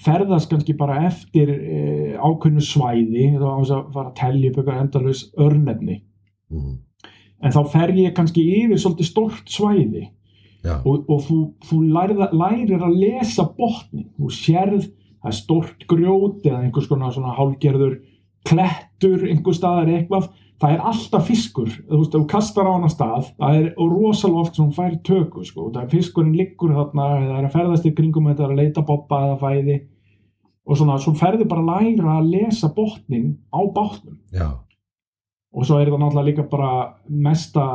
[0.06, 5.24] ferðast kannski bara eftir eh, ákveðnu svæði þá á þess að telja upp eitthvað endalaus
[5.42, 6.02] örnefni.
[6.54, 6.76] Mm.
[7.42, 10.04] en þá fer ég kannski yfir svolítið stort svæði.
[10.66, 14.88] Já, og, og þú, þú lærið, lærir að lesa botnin, þú sérð
[15.26, 18.00] það er stort grjót eða einhvers konar svona hálgerður
[18.46, 20.30] klettur einhver staðar eitthvað,
[20.62, 24.56] það er alltaf fiskur, þú veist, þú kastar á hana stað það er rosalega oft
[24.56, 27.96] sem hún fær töku sko, það er fiskurinn liggur þarna eða er að ferðast í
[27.98, 29.80] kringum þetta, er að leita boppa eða fæði
[30.66, 34.48] og svona, svo ferðu bara að læra að lesa botnin á bátnum já,
[35.56, 36.72] og svo er þetta náttúrulega líka bara
[37.08, 37.66] mesta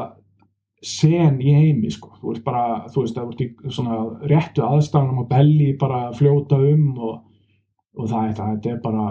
[0.80, 2.14] sen í heimi sko.
[2.20, 3.98] þú veist bara, þú veist, það ert í svona
[4.30, 7.18] réttu aðstæðanum og belli bara fljóta um og,
[8.00, 9.06] og það, það, þetta er bara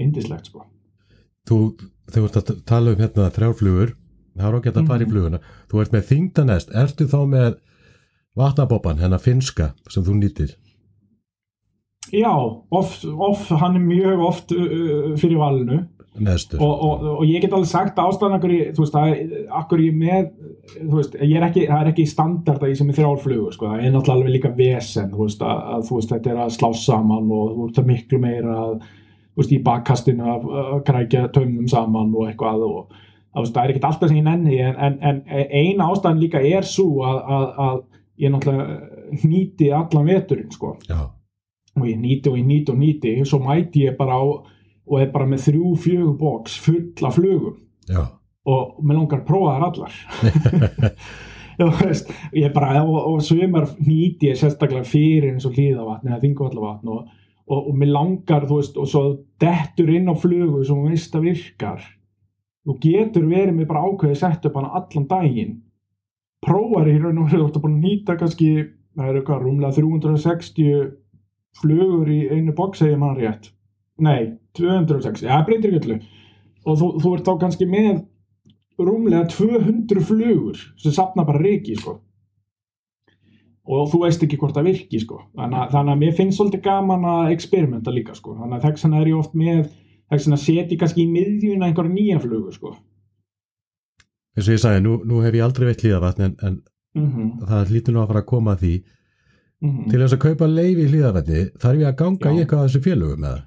[0.00, 0.64] indislegt sko.
[1.48, 1.58] þú,
[2.14, 3.94] þú ert að tala um hérna þrjárflugur,
[4.38, 5.12] það er ágætt að fara í Mhm.
[5.14, 7.56] fluguna, þú ert með þingdanest, ertu þá með
[8.36, 10.56] vatnabobban, hennar finska sem þú nýtir?
[12.12, 12.32] já,
[12.70, 15.84] oft, oft, hann er mjög oft uh, fyrir valinu.
[16.58, 18.96] Og, og, og ég get alveg sagt ástæðan akkur ég, þú veist,
[19.60, 20.24] akkur ég með
[20.80, 23.68] þú veist, ég er ekki, það er ekki standard að ég sem er þrjálflugur, sko,
[23.70, 26.68] það er náttúrulega líka vesen, þú veist, að, að þú veist, þetta er að slá
[26.80, 28.74] saman og þú veist, það er miklu meira að,
[29.40, 32.92] veist, í bakkastinu að, að krækja tömnum saman og eitthvað og
[33.36, 36.68] veist, það er ekkert alltaf sem ég nenni en, en, en eina ástæðan líka er
[36.68, 37.80] svo að, að, að
[38.20, 40.76] ég náttúrulega nýti allan veturinn, sko.
[41.78, 44.24] Og ég nýti og ég nýti og nýti svo mæti ég bara á
[44.90, 47.60] og er bara með þrjú fjögur boks full af flugum.
[47.86, 48.02] Já,
[48.48, 49.98] og mér langar að prófa þær allar.
[51.80, 52.08] Veist
[52.54, 57.10] bara, og, og sumar nýti ég sérstaklega fyrir eins og hlýðavatn eða þinguvallavatn og,
[57.50, 59.02] og, og mér langar þú veist, og svo
[59.42, 61.86] dettur inn á flugu sem þú veist að virkar.
[62.66, 65.56] Þú getur verið með bara ákveði sett upp hana allan daginn.
[66.44, 68.50] Prófar í raun og þú ert búin að nýta kannski,
[68.96, 70.92] það eru hvað, rúmlega 360
[71.60, 73.50] flugur í einu box eða mann rétt.
[74.00, 75.98] Nei, 260, já, breytir ekki öllu.
[76.68, 78.04] Og þú, þú ert þá kannski með
[78.80, 81.98] rúmlega 200 flugur sem sapna bara reiki sko.
[83.70, 85.20] Og þú veist ekki hvort það virki sko.
[85.38, 88.36] þannig, að, þannig að mér finnst svolítið gaman að experimenta líka sko.
[88.38, 89.60] þannig að þess vegna er ég oft með
[90.10, 92.74] þess vegna setji kannski í miðjuna einhverja nýja flugur sko.
[94.36, 96.62] eins og ég sagði, nú, nú hef ég aldrei veitt hlýðavatn en, en
[96.98, 98.74] mm það lítur nú að fara að koma að því
[99.60, 99.90] -hmm.
[99.90, 102.32] til þess að kaupa leifi í hlýðavatni þarf ég að ganga Já.
[102.34, 103.42] í eitthvað af þessu félögum eða?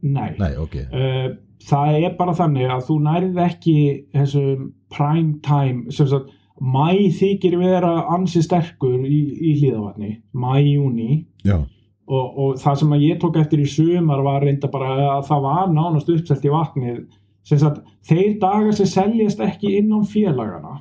[0.00, 1.36] nei, Nei, ok, Uh,
[1.68, 3.76] það er bara þannig að þú nærið ekki
[4.14, 11.24] þessum prime time sem sagt, mæ þykir vera ansi sterkur í, í hlýðavatni mæ, júni
[11.48, 15.42] og, og það sem að ég tók eftir í sumar var reynda bara að það
[15.46, 17.02] var nánast uppselt í vatnið.
[17.50, 20.76] Sagt, þeir dagar sem seljast ekki innan félagana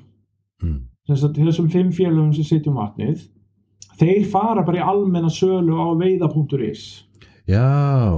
[0.61, 0.79] mm.
[1.07, 3.23] sagt, þessum fimm félagum sem sitjum vatnið
[3.99, 6.83] þeir fara bara í almenna sölu á veiða.is
[7.49, 7.63] já,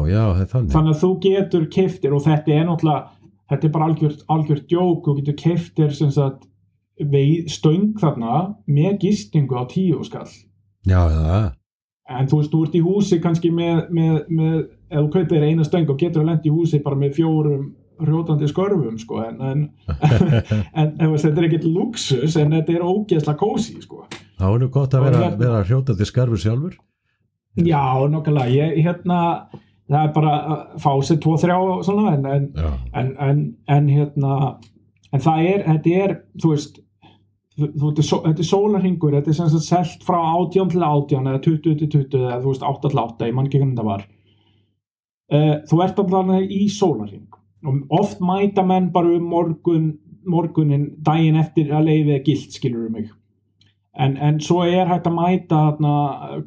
[0.10, 0.74] já, þannig.
[0.74, 3.22] Þannig að þú getur keftir og þetta er náttúrulega
[3.52, 5.06] þetta er bara algjört, algjört djók.
[5.06, 6.48] Þú getur keftir sem sagt
[7.00, 10.30] veið, stöng þarna með gistingu á tíu skall.
[10.88, 11.52] Já, það,
[12.12, 14.58] en þú veist, þú ert í húsi kannski með, með, með
[14.92, 17.70] ef þú kaupir eina stöng og getur að lenda í húsi bara með fjórum
[18.02, 19.66] hrjótandi skörfum sko, en, en,
[20.80, 24.08] en, en þetta er ekkert luxus en þetta er ógeðslega kósi sko.
[24.42, 26.80] þá er nú gott að vera, hérna- vera hrjótandi skarfur sjálfur.
[27.62, 29.20] Já, nokkulega, ég hérna
[29.92, 32.70] það er bara að fá sér tvo þrjá og svona en, en Já,
[33.02, 33.42] en, en,
[33.76, 34.38] en hérna
[35.12, 36.82] en það er, þetta er þú veist
[37.62, 41.78] þetta er er sólarhingur, þetta er sem sagt selt frá 18 til 18 eða 20
[41.82, 44.06] til 20 eða þú veist 8 til 8, ég man ekki hvernig þetta var.
[45.32, 47.28] Uh, þú ert allavega í sólarhing
[47.62, 49.92] og oft mæta menn bara um morgun
[50.26, 53.12] morgunin daginn eftir að leiði er gilt skilur um mig.
[53.92, 55.94] En, en svo er hægt að mæta þarna,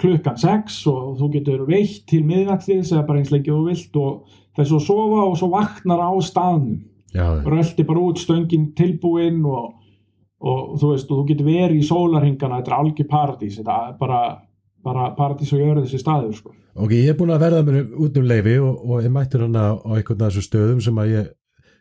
[0.01, 4.37] klukkan 6 og þú getur veitt til miðvættis eða bara eins lengi og vilt og
[4.57, 6.81] þess að sofa og svo vaknar á staðnum
[7.15, 9.71] já, rölti bara út stöngin tilbúin og,
[10.43, 13.97] og þú veist og þú getur verið í sólarhingana þetta er algjör paradís þetta er
[14.01, 14.21] bara,
[14.85, 16.55] bara paradís og gjör þessi staður sko.
[16.75, 19.71] ok, ég er búin að verða mér út um leifi og, og ég mættur hana
[19.79, 21.33] á einhvern af þessu stöðum sem að ég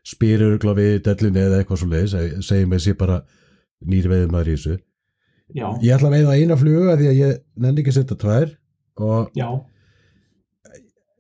[0.04, 3.22] spyr örgla við dellunni eða eitthvað svo leiðis, segi mig sér bara
[3.88, 4.78] nýri veiðum að rísu
[5.54, 8.20] já, ég ætla að veiða eina flugu að því að ég nenni ekki að setja
[8.20, 8.52] tvær
[9.04, 9.48] og já,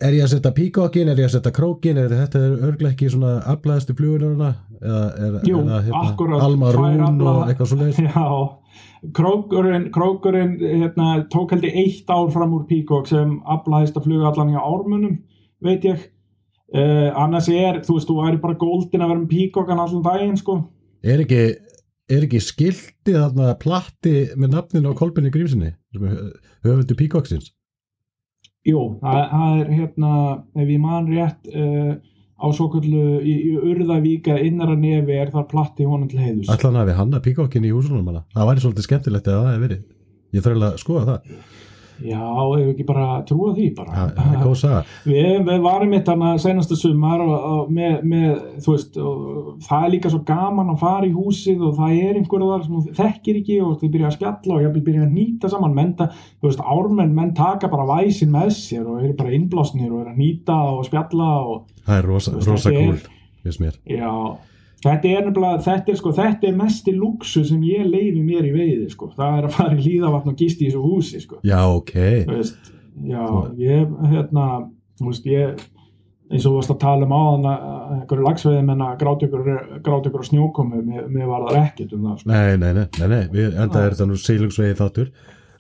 [0.03, 3.37] er ég að setja píkokkin, er ég að setja krókin er þetta örgla ekki svona
[3.53, 4.49] aflæðastu flugunarna
[4.81, 8.27] eða er, það akkúrat, Alma Rún og eitthvað svo leiðis já.
[9.13, 14.53] Krókurinn, krókurinn hérna, tók held ég eitt ár fram úr Píkok sem að fluga allan
[14.53, 15.17] í ármunum
[15.63, 16.09] veit ég.
[16.73, 20.39] Uh, annars er, þú veist, þú væri bara góldin að vera með Píkokan allan daginn
[20.39, 20.55] sko.
[21.03, 21.41] Er ekki,
[22.09, 26.17] er ekki skilti þarna platti með nafninu á kolbinni grímsinni sem er
[26.65, 27.51] höfundu píkoksins
[28.67, 30.11] jú, það, það er hérna,
[30.55, 31.93] ef ég man rétt uh,
[32.43, 36.71] á svo kallu í, í Urðavíka innara nefi er það platti honum til heiðus Ætla
[36.71, 38.23] hann að við hanna píkókin í húsunum hana.
[38.35, 39.83] Það væri svolítið skemmtilegt eða það hefur verið.
[40.33, 41.37] Ég þarf alveg að skoða það.
[42.03, 42.21] Já,
[42.59, 44.81] ef ekki bara trúa því bara Það er góð saga.
[45.07, 48.29] Við, varum mitt hana senasta sumar og, og með, með,
[48.65, 48.99] þú veist,
[49.67, 52.77] það er líka svo gaman að fara í húsið og það er einhverju þar sem
[52.77, 55.93] þú þekkir ekki og þið byrja að spjalla og ég byrja að nýta saman, menn,
[55.99, 60.01] ta- þú veist, ármenn, menn taka bara væsin með sér og eru bara innblásnir og
[60.03, 62.99] eru að nýta og spjalla og, Það er rosa, Þú veist, rosa er- cool,
[63.43, 63.79] finnst mér.
[63.87, 64.11] já,
[64.83, 68.53] þetta er nefnilega, þetta er sko, þetta er mesti luxu sem ég leifi mér í
[68.55, 71.59] veiði, sko, það er að fara í hlýðavatn og gisti í þessu húsi, sko Já,
[71.67, 71.93] ok.
[72.27, 72.73] þú veist,
[73.13, 73.23] já,
[73.63, 74.47] ég, hérna,
[74.99, 75.63] þú veist, ég,
[76.33, 79.49] eins og þú varst að tala um áðan að að einhverju lagsveiði menna gráti ykkur,
[79.85, 82.31] gráti ykkur á snjókomu, mér, mér var það ekkert um það, sko.
[82.31, 83.23] Nei, nei, nei, nei, nei.
[83.33, 85.11] Við, enda er þetta nú sílungsvegi þáttur.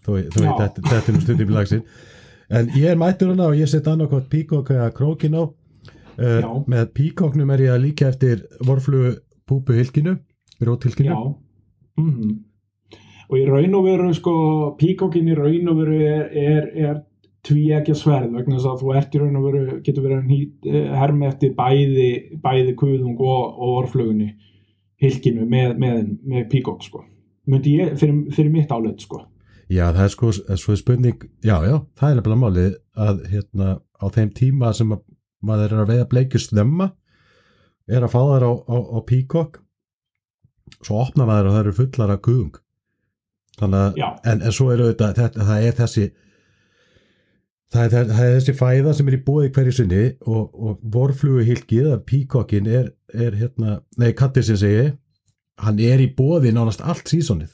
[0.03, 1.83] Þú, veit, þetta, þetta er nú stundum í lagsin.
[2.53, 5.43] En ég er mættur hana og ég set annarkot píkók eða krókin á.
[6.13, 9.15] Uh, með píkóknum er ég að líka eftir vorflugu
[9.49, 10.17] púpu hilkinu,
[10.61, 11.13] gróthilkinu.
[11.13, 12.01] Já.
[12.01, 12.41] Mm
[13.31, 14.33] Og í raun og veru, sko,
[14.77, 16.97] píkókin í raun og veru er, er, er
[17.47, 20.67] tvíækja sverð vegna þess að þú ert í raun og veru, getur verið að nýt,
[20.99, 22.09] hermi eftir bæði,
[22.43, 24.29] bæði kuðung og, og orflugunni,
[25.01, 27.01] hilkinu með, með, með píkók, sko.
[27.49, 29.23] Ég, fyrir, fyrir mitt álet, sko.
[29.71, 32.71] Já, það er sko er spurning, já, já, það er nefnilega málið
[33.07, 35.01] að hérna á þeim tíma sem að
[35.45, 36.89] maður er að veiða bleikjur snemma
[37.87, 39.61] er að fá þær á, á, á píkokk
[40.79, 42.59] svo opna maður og það eru fullar af kuðung
[43.59, 46.05] þannig að, en, en svo er auðvitað þetta, það er þessi
[47.73, 51.45] það er, það er þessi fæða sem er í bóði hverju sinni og, og vorflugu
[51.47, 54.87] hilkið að píkokkin er, er hérna, nei, kattir sem segi
[55.63, 57.51] hann er í bóði nánast allt sísonið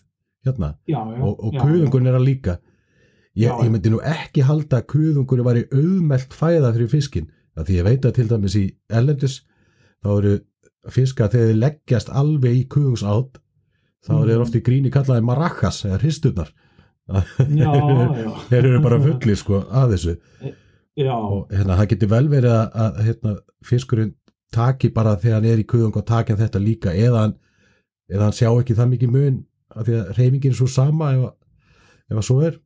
[0.47, 0.75] hérna.
[0.87, 1.21] Já, já.
[1.23, 2.59] og, og kuðungun er að líka.
[3.37, 7.29] Ég, ég myndi nú ekki halda að kuðungun var í auðmelt fæða fyrir fiskin
[7.59, 8.65] af því ég veit að til dæmis í
[8.99, 9.39] ellendis
[10.03, 10.33] þá eru
[10.95, 13.39] fiskar þegar þeir leggjast alveg í kuðungsátt
[14.07, 14.45] þá eru þeir Mhm.
[14.47, 15.99] oft í gríni kallaði maracas eða
[17.59, 17.71] já.
[18.49, 20.17] þeir eru bara fulli sko að þessu
[20.99, 23.31] Já, og hérna, það getur vel verið að, að hérna,
[23.63, 24.09] fiskurinn
[24.51, 27.35] taki bara þegar hann er í kuðung og taki hann þetta líka eða hann,
[28.11, 29.37] eða hann sjá ekki það mikið mun
[29.79, 32.57] af því að reyfingin er svo sama ef, að- ef að svo er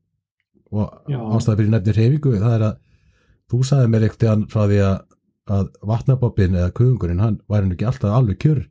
[0.73, 1.19] og Já.
[1.37, 2.79] ástæða fyrir nefnir reyfingu það er að
[3.51, 4.95] þú sagði mér ekkert frá því að,
[5.57, 8.63] að vatnabobbin eða kuðungurinn hann væri nú ekki alltaf alveg kjör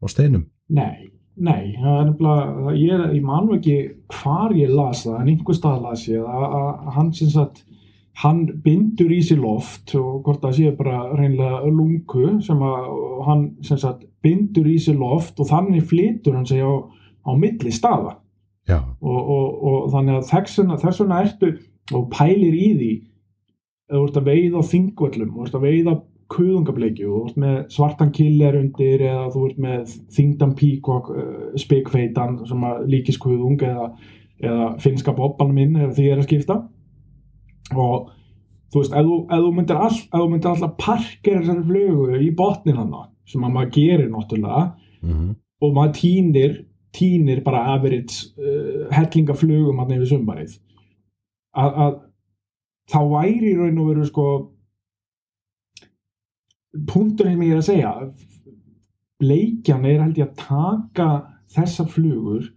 [0.00, 0.46] á steinum.
[0.70, 3.78] Nei, nei, það er nefnilega, ég, ég man nú ekki
[4.20, 7.64] hvar ég las það, en einhver stað las ég að, að hann sem sagt,
[8.20, 12.88] hann bindur í sér loft og hvort það sé bara reynilega lungu sem að
[13.26, 16.72] hann sem sagt bindur í sér loft og þannig flytur hann sig á,
[17.24, 18.18] á milli staða.
[19.00, 21.54] Og, og, og þannig að þess vegna ertu
[21.96, 22.90] og pælir í því
[23.90, 25.96] þú ert að veiða á þingvöllum ert að veiða
[26.30, 32.38] kuðungableikju þú ert með svartan killer undir eða þú ert með þingdan píkok uh, spikfeitan
[32.48, 33.90] sem að líkis kuðung eða,
[34.38, 36.60] eða finska bobban minn ef því er að skipta.
[37.74, 38.10] Og
[38.70, 42.98] þú veist, ef þú, þú myndir all, alltaf parkera þessari flugu í botnin hann
[43.30, 44.64] sem að maður gerir náttúrulega
[45.02, 45.30] mm
[45.60, 46.58] og maður týnir
[46.96, 50.56] týnir bara average uh, hellingaflugum hann yfir sumbarið
[51.54, 51.98] að, að
[52.90, 54.26] þá væri í raun og veru sko
[56.90, 57.92] punkturinn sem ég er að segja
[59.20, 61.08] bleikjan er held ég að taka
[61.54, 62.50] þessar flugur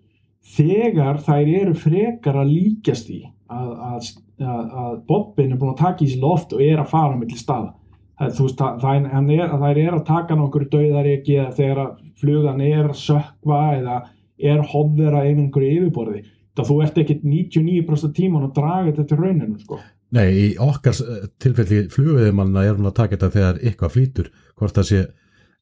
[0.55, 4.09] þegar þær eru frekar að líkjast í að, að,
[4.43, 7.39] að, að Bobbin er búin að taka í sér loft og er að fara milli
[7.39, 7.73] staða
[8.19, 12.63] það, veist, það, það, er, þær er að taka nokkur döðariki eða þegar að flugan
[12.63, 13.97] er að sökva eða
[14.43, 16.23] er hodvera yfir einhverju yfirborði
[16.57, 19.79] það þú ert ekkert 99% tíman að draga þetta til rauninu sko.
[20.13, 24.27] Nei, í okkar eh, tilfelli flugveðimanna er hún að taka þetta þegar eitthvað flýtur,
[24.59, 24.99] hvort það sé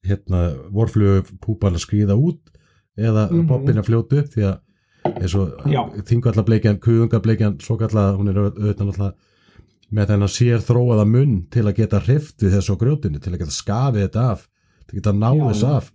[0.08, 0.42] hérna,
[0.76, 2.42] vorflugupúpan að skrýða út
[3.00, 3.48] eða mm Mhm.
[3.48, 4.60] bobbin að fljótu upp því að
[5.22, 5.82] eins og Já.
[6.10, 9.14] þingvallableikjan, kuðungableikjan svo kallað, hún er auðvitað náttúrulega
[9.92, 13.52] með þennan sér þróaða munn til að geta hrift við þessu grjótinu, til að geta
[13.56, 14.46] skafið þetta af,
[14.88, 15.72] til að geta náð Já, þess já.
[15.78, 15.92] af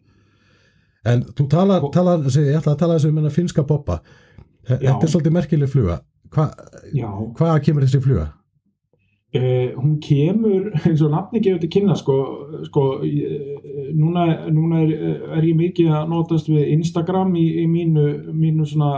[1.07, 3.63] en þú tala, tala ég ætla að tala þessu um hennar finska
[4.67, 4.77] Já.
[4.81, 6.01] þetta er svolítið merkileg fluga
[6.35, 6.49] Hva,
[7.39, 8.33] hvað kemur þessi fluga?
[9.37, 12.17] Uh, hún kemur eins og nafni gefur til kynna sko,
[12.69, 13.61] sko uh,
[13.97, 18.93] núna, núna er, er ég mikið að notast við Instagram í, í mínu, mínu svona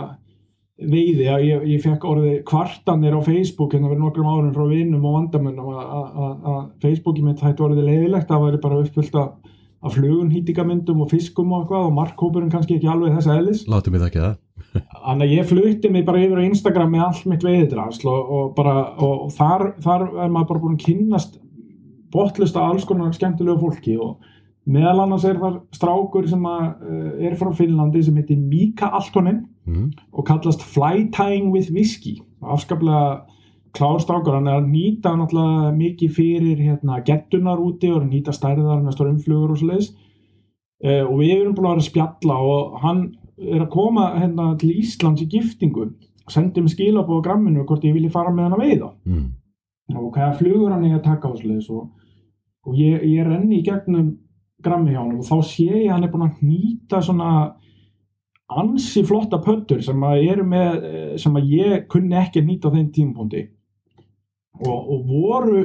[0.79, 1.27] veiði.
[1.33, 5.07] Að ég, ég fekk orðið kvartanir á Facebook en það verið nokkrum árum frá vinnum
[5.09, 8.29] og vandamönnum að- Facebooki mitt hætti orðið leiðilegt.
[8.29, 9.33] Það væri bara uppfyllt af,
[9.83, 13.65] af flugun hýtingamyndum og fiskum og og markhópurinn kannski ekki alveg þess eðlis.
[13.67, 14.37] Látum við það ekki það
[14.77, 18.49] Þannig að ég flutti mig bara yfir á Instagram með allt mitt veiðdrasl og, og,
[18.57, 21.39] bara, og, þar, þar er maður bara búin að kynnast
[22.13, 24.19] botlusta alls konar skemmtilegu fólki og
[24.69, 29.43] meðal annars er þar strákur sem að, uh, er frá Finnlandi sem heitir Mika Altonen
[29.69, 29.89] mm.
[30.13, 32.19] og kallast Fly Tying with Whiskey.
[32.45, 33.25] Afskaplega
[33.77, 38.97] klárstrákur hann er að nýta náttúrulega mikið fyrir hérna, gettunar úti og nýta stærðar með
[38.97, 39.91] strömmflugur og svo leiðis
[40.85, 43.03] uh, og við erum búin að vera að spjalla og hann
[43.39, 45.91] er að koma hérna, til Íslands í giftingu.
[46.29, 49.29] Sendi mig skilabóð á gramminu hvort ég vilji fara með hann að veiða Mm.
[49.97, 51.87] og hvaða flugur hann er að taka á svo leiðis og,
[52.67, 54.11] og ég, ég renni í gegnum
[54.61, 57.31] grammi hjá hann og þá sé ég að hann er búin að nýta svona
[58.49, 62.69] ansi flotta pöttur sem að eru með eh, sem að ég kunni ekki að nýta
[62.69, 63.43] á þeim tímpúndi
[64.61, 65.63] og, og voru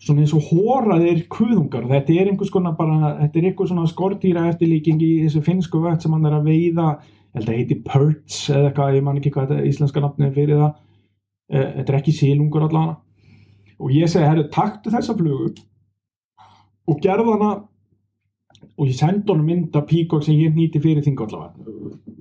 [0.00, 1.86] svona eins og hóraðir kuðungar.
[1.90, 6.04] Þetta er einhvers konar bara þetta er einhvers svona skordýra eftirlíking í þessu finnsku vett
[6.04, 6.90] sem hann er að veiða.
[7.36, 10.70] Held að heiti Perch eða eitthvað ég man ekki hvað þetta íslenska nafni fyrir það.
[11.50, 12.96] Eh, þetta er ekki sílungur allavega.
[13.80, 15.52] Og ég segi, herru, taktu þessa flugu
[16.90, 17.50] og gerð hana
[18.76, 21.76] og ég sendi honum mynd af píkok sem ég nýti fyrir þingu allavega.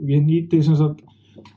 [0.10, 1.02] Ég nýti sem sagt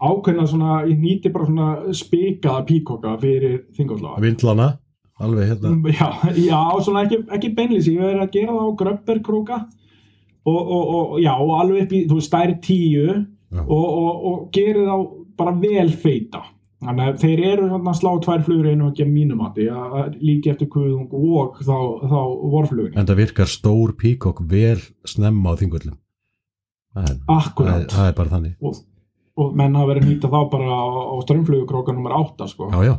[0.02, 4.24] ákveðna svona, ég nýti bara svona spikaða píkoka fyrir þingu allavega.
[4.24, 4.68] Vindlana,
[5.22, 5.74] alveg hérna.
[5.92, 9.60] Já, já, svona ekki, ekki beinlis ég verið að gera það á gröpperkróka
[10.42, 13.06] og, og, og já, alveg upp í þú veist, stærri tíu
[13.52, 13.62] Já.
[13.68, 13.86] og,
[14.24, 14.96] og, gerið þá
[15.36, 16.42] bara vel feita.
[16.82, 19.66] Þannig að þeir eru svona slá tvær flugur einu ekki að mínum að því
[20.18, 21.76] líki eftir kuðung og þá,
[22.10, 22.16] þá
[22.54, 25.98] vorflugunni En það virkar stór píkokk vel snemma á þingvöllum.
[26.92, 28.56] Það er, það er, það er bara þannig.
[28.66, 32.72] Og, menn hafa verið nýta þá bara á, á strömmflugukróka nummer 8 sko.
[32.74, 32.94] Já, já,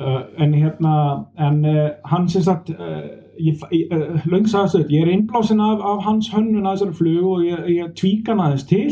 [0.00, 0.94] en hérna
[1.36, 6.66] en uh, hann sem sagt ég, uh, löngsagast ég er innblásin af, af hans hönnun
[6.66, 8.88] að þessari flug og ég, ég tvíka hann aðeins til.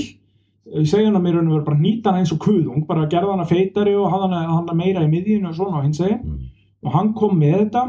[0.68, 3.32] Ég segja hann að mér og veru bara nýta hann eins og kuðung bara gerða
[3.32, 6.20] hann að feitari og hafa hann, hann meira í miðjunu og svona og hins eginn
[6.20, 6.46] mm.
[6.84, 7.86] og hann kom með þetta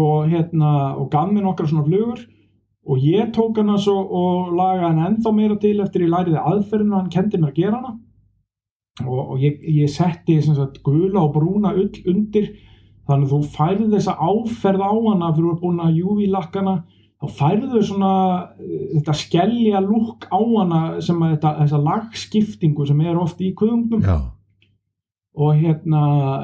[0.00, 2.26] og hérna og gaf mér nokkra svona flugur.
[2.90, 6.96] Og ég tók hana svo og lagaði hann ennþá meira til eftir ég læriði aðferðinu
[6.96, 7.98] og hann kendi mér að gera hana
[9.04, 12.50] og, og ég, ég setti sagt gula og brúna ull undir
[13.08, 16.74] þannig að þú færði þessa áferð á hana fyrir að vera búin að júvi lakkana
[17.20, 18.12] þá færðu svona
[18.56, 23.54] eh, þetta skellja lúk á hana sem að þetta, þessa lagskiptingu sem er oft í
[23.56, 24.20] kuðungum já.
[25.40, 26.00] Og hérna,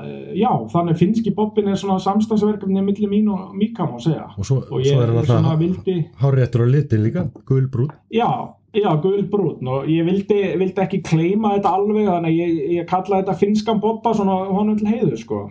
[0.06, 4.28] eh, já, þannig finnski bobbin er svona samstagsverkefni millir mín og Mika má segja.
[4.38, 7.90] Og svo, og ég er svona vildi, hárréttur á litin líka, gulbrún.
[8.14, 12.90] Já, já, gulbrún og ég vildi, vildi ekki kleima þetta alveg þannig að ég, ég
[12.90, 15.46] kalla þetta finskan bobba svona honum til heiðu sko.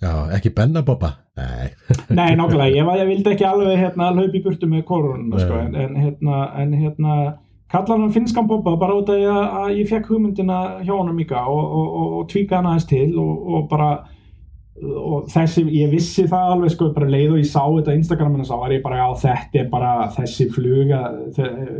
[0.00, 1.70] Já, ekki bennabobba Nei,
[2.18, 5.76] Nei, nákvæmlega, ég, ég vildi ekki alveg hérna hlaupa í burtu með korununa sko, en,
[5.76, 7.16] en hérna, en hérna
[7.70, 11.60] kalla hann finskan bobba bara út af að, ég fekk hugmyndina hjá honum Mika og,
[11.60, 13.90] og, og, og tvíka hann aðeins til og bara
[14.80, 18.46] og þessi, ég vissi það alveg sko, bara leið og ég sá þetta á Instagramina
[18.48, 21.00] sá var ég bara, já þetta er bara þessi fluga,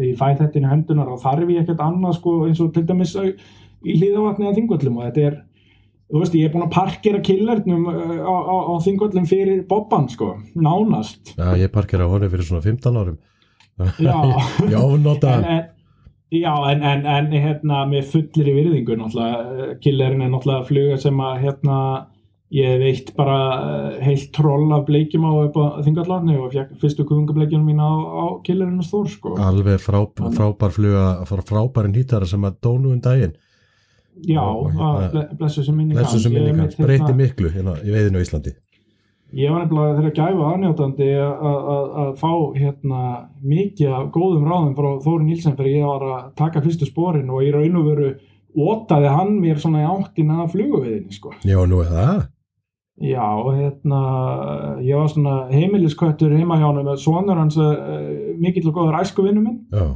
[0.05, 2.85] ég fæ þetta inn í hendunar og þarf ég ekkert annað sko eins og til
[2.89, 5.39] dæmis í hlýðavatni að þingvöllum og þetta er
[6.11, 10.33] þú veist, ég er búin að parkera killernum á, á, á þingvöllum fyrir Bobban sko,
[10.59, 11.35] nánast.
[11.37, 13.21] Já, ég parkera á honum fyrir svona 15 árum.
[14.03, 14.17] Já,
[14.75, 15.69] Já, nota en, en,
[16.35, 21.23] já en, en, en hérna með fullir í virðingu náttúrulega, killerinn er náttúrulega fluga sem
[21.25, 21.79] að hérna
[22.51, 23.37] ég veitt bara
[23.95, 25.33] eh, heilt troll af bleikjum á
[25.87, 29.37] þingallarni og fyrstu kuðungableikjunum mín á, á killerinn og stór sko.
[29.39, 30.01] Alveg frá,
[30.35, 33.37] frábær fluga frá frábærin hítara sem að dónu um daginn.
[34.27, 38.53] Já, að hérna- ble- blessu sem minni breyti miklu hérna, í veiðinu á Íslandi.
[39.31, 43.03] Ég var nefnilega þeirra gæfa aðnjótandi að- að að fá hérna
[43.47, 47.53] mikið góðum ráðum frá Þóri Nílsen þegar ég var að taka fyrstu sporin og í
[47.55, 48.09] raun og veru
[48.59, 51.31] ótaði hann mér svona í áttina að fluguviðinni sko.
[51.47, 52.27] Já, nú er það
[53.01, 53.25] Já,
[53.57, 54.01] hérna
[54.85, 59.41] ég var svona heimilisköttur heima hjá hann með sonur hans uh, mikill og góður æskuvinnu
[59.41, 59.63] minn.
[59.73, 59.87] Já,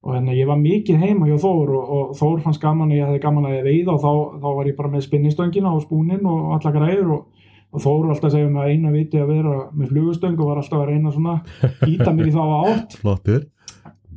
[0.00, 3.08] og hérna ég var mikið heima hjá Þór og, og Þór fannst gaman að ég
[3.10, 6.24] hefði gaman að ég veiða og þá, þá var ég bara með spinnistöngina og spúnin
[6.30, 7.26] og alla græður og,
[7.74, 10.48] og Þór var alltaf að segja mig að eina viti að vera með flugustöng og
[10.52, 11.36] var alltaf að reyna svona
[11.92, 12.96] íta mér í þá átt.
[13.02, 13.44] Flottur.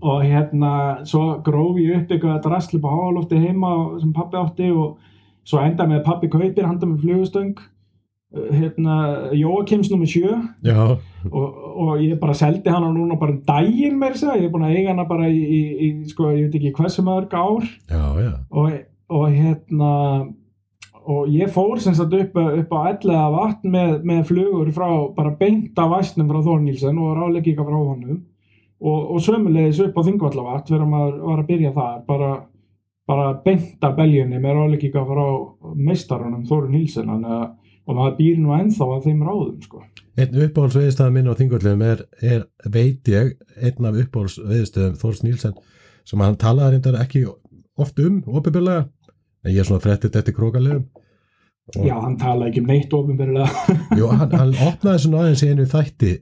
[0.04, 0.72] Og hérna
[1.08, 4.98] svo gróf ég upp eitthvað drasli på háalofti heima sem pappi átti og
[5.44, 7.54] svo enda með pappi kaupir handa með flugustöng.
[7.58, 7.73] eh,
[8.34, 8.96] hérna
[9.38, 10.24] Jóakims nummer 7
[10.66, 10.98] Já,
[11.32, 14.54] og, og ég bara seldi hana núna bara um daginn með þess að ég er
[14.54, 17.68] búin að eiga hana bara í, í, í sko, ég veit ekki hversu mörg ár.
[17.92, 18.32] Já, já.
[18.50, 18.80] Og,
[19.14, 19.92] og hérna
[21.04, 25.36] og ég fór sem sagt upp, upp á ellega vatn með, með flugur frá bara
[25.40, 28.24] beint af væstnum frá Þórnilsen og ráleggíka frá honum.
[28.84, 32.32] Og, og sömulegis upp á Þingvallavatn þegar maður var að byrja þar bara
[33.08, 35.24] bara beinta beljunni með ráleikíka frá
[35.76, 37.50] meistarunum Þóru Nílsen þannig að
[37.84, 39.84] og maður býr nú ennþá að þeim ráðum sko.
[40.14, 45.56] Einn uppáhaldsveðistæða minn á þingvöldum er, er, veit ég, einn af uppáhaldsveðistöðum Þórs Nílsen
[46.08, 47.24] sem hann talaði reyndar ekki
[47.80, 48.86] oft um, opiðbjörlega,
[49.44, 50.86] en ég er svona þrettið eftir krókalegum.
[51.80, 53.66] Já, hann talaði ekki um neitt ofinberilega.
[54.00, 56.14] Jú, hann, hann opnaði svona aðeins einu þætti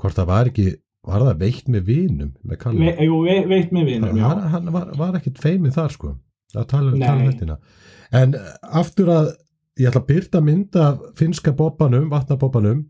[0.00, 0.68] hvort það var ekki,
[1.06, 2.84] var það veitt með vinum með Kalle?
[2.86, 4.26] Ve, jú, ve, veit með vinum, já.
[4.26, 6.14] Hann, hann var, var ekkit feimið þar sko,
[6.56, 7.58] að tala um þetta.
[8.16, 8.36] En
[8.80, 9.30] aftur að
[9.76, 12.84] ég ætla að byrta mynd af finska bobbanum, vatnabobbanum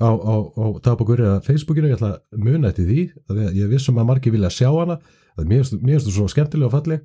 [0.00, 3.00] á, á, á dagbókur eða Facebookinu, ég ætla að muna eftir því
[3.54, 4.98] ég er vissum að margir vilja sjá hana
[5.36, 7.04] það er finnst þú svo skemmtilega og falleg.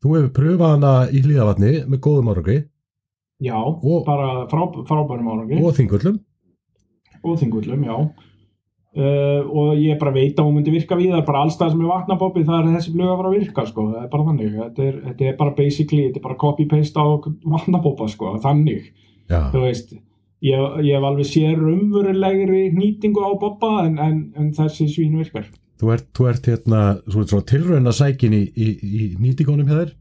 [0.00, 2.58] Þú hefur pröfað hana í hlýðavatni með góðum árangri.
[3.40, 6.18] Já, Og- bara frá, frábærum árangi og þingullum
[7.24, 7.96] og þingullum, já.
[8.90, 11.90] Uh, og ég bara veit að hún myndi virka við það, bara allstað sem er
[11.92, 14.56] vatnabobbi það er þessi flug að fara að virka, sko, það er bara þannig.
[14.56, 17.06] Þetta er, þetta er bara basically, þetta er bara copy-paste á
[17.54, 18.88] vatnabobba, sko, þannig.
[19.30, 19.94] Já, þú veist
[20.42, 25.46] ég, ég hef alveg sér umverulegri nýtingu á bobba en, en, en þessi svín virkar.
[25.80, 29.76] Þú ert, þú ert hérna þú ert svona tilrauna sækin í, í, í nýtingunum hjá
[29.78, 29.94] þér?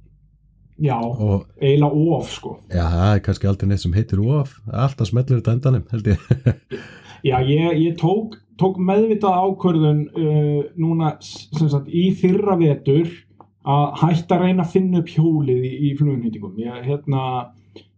[0.80, 2.56] Já, og eiginlega of, sko.
[2.72, 4.54] Já, það er kannski aldrei neitt sem heitir of.
[4.72, 6.26] Alltaf smellur þetta endanum, held ég
[7.26, 13.10] Já, ég, ég tók, tók meðvitað ákvörðun uh, núna sagt, í fyrra vetur
[13.70, 16.56] að hætta að reyna að finna upp hjólið í, í flugnýtingum.
[16.64, 17.24] Ég, hérna,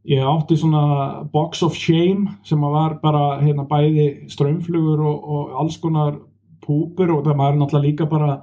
[0.10, 5.78] ég átti svona box of shame sem var bara hérna, bæði strömmflugur og, og alls
[5.82, 6.18] konar
[6.62, 8.42] púpur og það er náttúrulega líka bara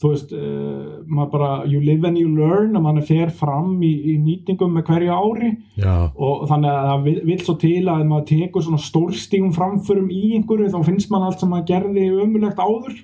[0.00, 3.90] þú veist, uh, maður bara you live and you learn og mann fer fram í,
[4.14, 5.50] í nýtingum með hverju ári.
[5.76, 10.08] Já, og þannig að það vil- vill svo til að maður tekur svona stórstígum framförum
[10.10, 12.98] í einhverju þá finnst mann allt sem maður gerði ömulegt áður.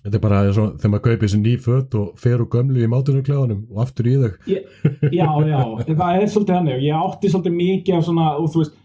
[0.00, 2.88] Þetta er bara og þegar maður kaupir sér ný föt og fer úr gömlu í
[2.88, 4.30] mátunarklæðunum og aftur í þau.
[4.48, 5.60] Já, já,
[5.90, 8.78] það er svolítið hann ég átti svolítið mikið af svona og þú veist,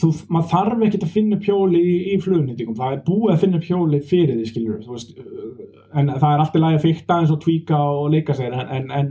[0.00, 3.40] þú, maður þarf ekkert að finna upp hjóli í, í flugnýtingum, það er búið að
[3.44, 5.46] finna upp hjóli fyrir því skiljur þú veist, uh,
[5.96, 8.92] en það er alltaf lægi að fykta eins og tvíka og leika sér en, en,
[8.98, 9.10] en,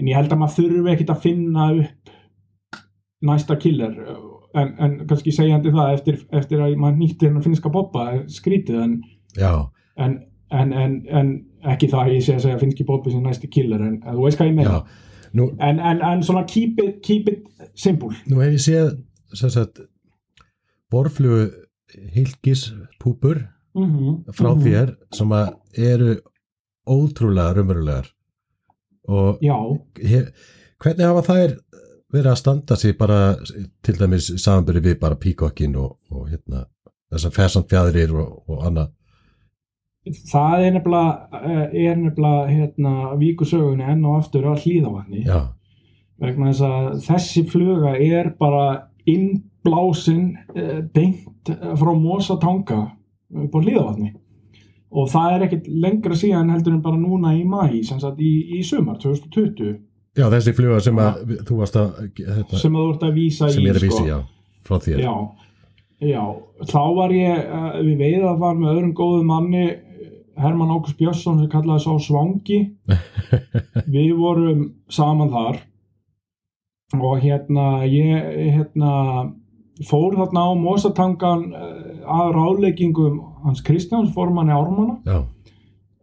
[0.00, 2.14] en ég held að maður þurfi ekkert að finna upp
[3.24, 3.96] næsta killer.
[4.54, 7.70] En, kannski segjandi það eftir, eftir að maður nýtti hennar finnska
[8.04, 8.92] er skrítið en,
[9.96, 10.18] en,
[10.50, 11.32] en, en, en
[11.72, 14.38] ekki það að ég sé að segja finnski bobbi sem næsti killer en, þú veist
[14.38, 14.82] hvað ég meina.
[15.34, 18.14] Nú, en, en, en svona keep it, keep it simple.
[18.30, 18.94] Nú hef ég séð
[19.34, 19.82] sagt
[20.94, 21.50] borflugu
[22.14, 22.68] hilkis
[23.02, 23.42] púpur
[23.74, 24.32] mm -hmm.
[24.32, 25.32] frá þér sem
[25.76, 26.16] eru
[26.86, 28.06] ótrúlega raunverulegar.
[29.08, 29.38] Og
[30.00, 30.30] hef,
[30.80, 31.56] hvernig hafa þær
[32.14, 33.36] verið að standa sig bara
[33.82, 36.66] til dæmis samanbyrði við bara píkokkin og, og hérna
[37.12, 38.92] þessar fersandfjæðrir og, og annað?
[40.30, 45.40] Það er nefnilega eh, er nefnilega hérna, víkusögunni enn og aftur á hlýðavatni já,
[46.20, 48.66] vegna þess að þessi fluga er bara
[49.08, 52.82] innblásin eh, beint frá Mosatanga
[53.44, 54.12] upp á hlýðavatni
[54.94, 58.58] og það er ekkert lengra síðan heldur en bara núna í mæ sem sagt í,
[58.58, 59.78] í sumar 2020
[60.14, 63.48] já þessi fluga sem að þú varst að hérna, sem að þú ert að vísa
[63.50, 63.86] í að sko.
[63.88, 64.18] vísi, já,
[64.64, 65.02] frá þér.
[65.02, 65.14] Já,
[66.04, 66.22] já,
[66.70, 67.50] þá var ég
[67.88, 69.66] við veiða var með öðrum góðum manni
[70.38, 72.58] Herman Ákus Björnsson sem kallaði sá Svangi.
[73.94, 75.60] Við vorum saman þar.
[76.98, 78.90] Og hérna ég hérna
[79.88, 81.70] fór þarna á Mosatangan uh,
[82.18, 84.98] að ráðleggingum hans Kristjáns formanni Ármanna.
[85.06, 85.18] Já,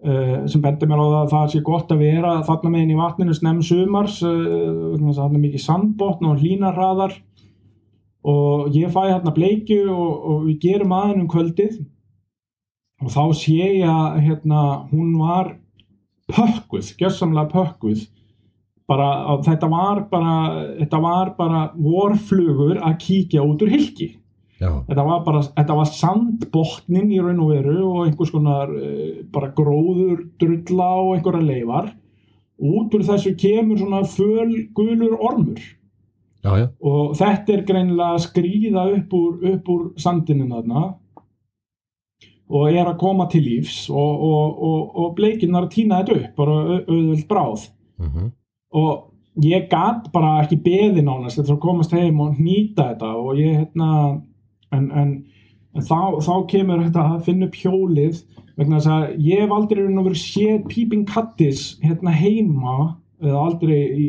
[0.05, 2.99] uh, sem bendi mér á það að það sé gott að vera þarna meginn í
[2.99, 7.17] vatninu snem sumars að þarna mikið sandbotn og hlínarraðar
[8.22, 11.82] og ég fæ hérna bleikju og, og við gerum aðeins um kvöldið.
[13.01, 15.55] Og þá sé ég að hérna, hún var
[16.30, 18.05] pökkuð, gjössamlega pökkuð
[18.91, 19.09] bara
[19.47, 20.35] þetta var bara
[20.81, 24.11] þetta var bara vorflugur að kíkja út úr hilki
[24.91, 29.47] þetta var bara, þetta var sandbotnin í raun og veru og einhvers konar uh, bara
[29.57, 31.87] gróður drulla og einhverja leifar.
[32.61, 35.57] Út úr þessu kemur svona fölgulur ormur.
[36.45, 40.83] Já, já, og þetta er greinilega að skríða upp úr, upp úr sandinu þarna
[42.51, 46.17] og er að koma til lífs og, og, og, og bleikinn var að týna þetta
[46.19, 47.65] upp bara au- auðvöld bráð.
[48.01, 48.31] Mhm,
[48.72, 53.39] og ég gat bara ekki beði nánast til að komast heim og nýta þetta og
[53.39, 53.91] ég hérna
[54.76, 55.13] en, en,
[55.76, 58.22] en þá, þá kemur þetta að finna upp hjólið
[58.59, 62.78] vegna þess að ég hef aldrei raun og verið séð Peeping Kattis hérna heima
[63.22, 64.05] eða aldrei í,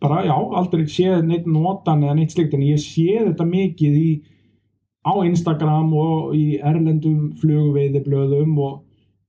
[0.00, 4.10] bara já, aldrei séð neitt notan eða neitt slikt en ég séð þetta mikið í
[5.08, 8.80] á Instagram og í erlendum flugveiðiblöðum og,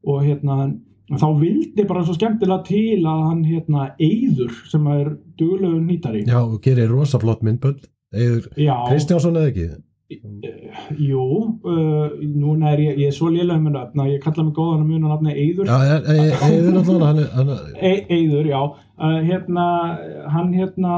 [0.08, 0.70] og hérna
[1.10, 6.26] þá vildi bara svo skemmtilega til að hann hérna Eyður sem er duglegur nýtari.
[6.28, 7.88] Já, og gerir rosa flott myndbönd.
[8.14, 9.70] Eður Já, Kristjánsson eða ekki?
[10.98, 11.24] jú
[11.70, 14.88] uh, núna er ég, ég er svo lélega nöfn að ég kalla mig góðan að
[14.90, 17.58] muna nafni Eyður Já, e- e- Eður náttúrulega
[18.10, 18.62] Eyður, já.
[18.98, 19.66] Uh, hérna,
[20.34, 20.96] hann hérna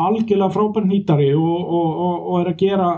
[0.00, 2.90] algjörlega frábær nýtari og, og, og, og er að gera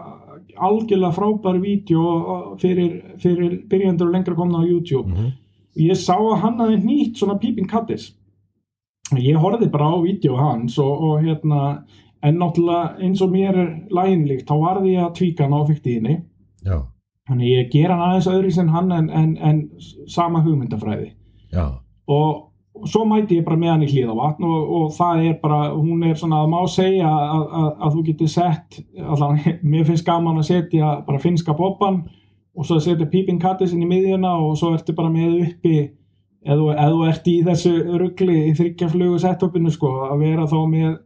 [0.62, 5.08] algjörlega frábær vídeo fyrir, fyrir byrjandur og lengra komna á YouTube.
[5.12, 5.30] Mhm.
[5.80, 8.12] Ég sá að hann hafði nýtt svona Peeping Kattis
[9.18, 11.82] ég horfði bara á vídeo hans og, og hérna
[12.22, 16.16] en náttúrulega eins og mér er læginlíkt þá varði ég að tvíka hann á fyktiðinni
[16.62, 16.78] Já,
[17.28, 19.60] þannig ég ger hann aðeins öðru sem hann en, en, en
[20.10, 21.12] sama hugmyndafræði.
[21.52, 21.64] Já,
[22.06, 26.06] og svo mæti ég bara með hann í hlýðavatn og, og það er bara, hún
[26.06, 29.40] er svona að má segja að, að, að þú getur sett allan,
[29.74, 32.04] mér finnst gaman að setja bara finska bobban
[32.52, 35.76] og svo setja Peeping Kattisinn í miðjuna og svo ertu bara með uppi
[36.44, 40.98] eða þú- ert í þessu ruggli í þryggjaflugu setupinu sko að vera þá með,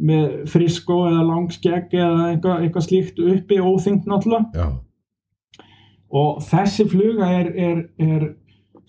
[0.00, 4.50] með frisko eða langskegg eða eitthvað, eitthvað slíkt uppi óþyngt náttúrulega.
[4.54, 4.68] Já.
[6.10, 8.24] Og þessi fluga er, er, er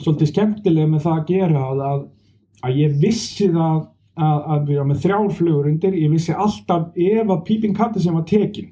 [0.01, 3.75] svolítið skemmtileg með það að gera að, að, ég vissi það
[4.17, 5.97] að, að við erum með þrjár flugur undir.
[6.01, 8.71] Ég vissi alltaf ef að Peeping Katti sem var tekin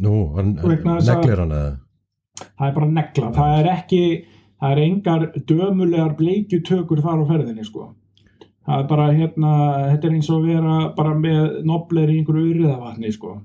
[0.00, 1.72] Nú, neglir hann eða
[2.58, 4.02] það er bara negla, það er ekki
[4.62, 7.88] það er engar dömulegar bleikjutökur þar á ferðinni sko.
[8.66, 9.52] Það er bara hérna
[9.90, 13.40] þetta er eins og vera bara með nobler í einhverju uriðavatni sko.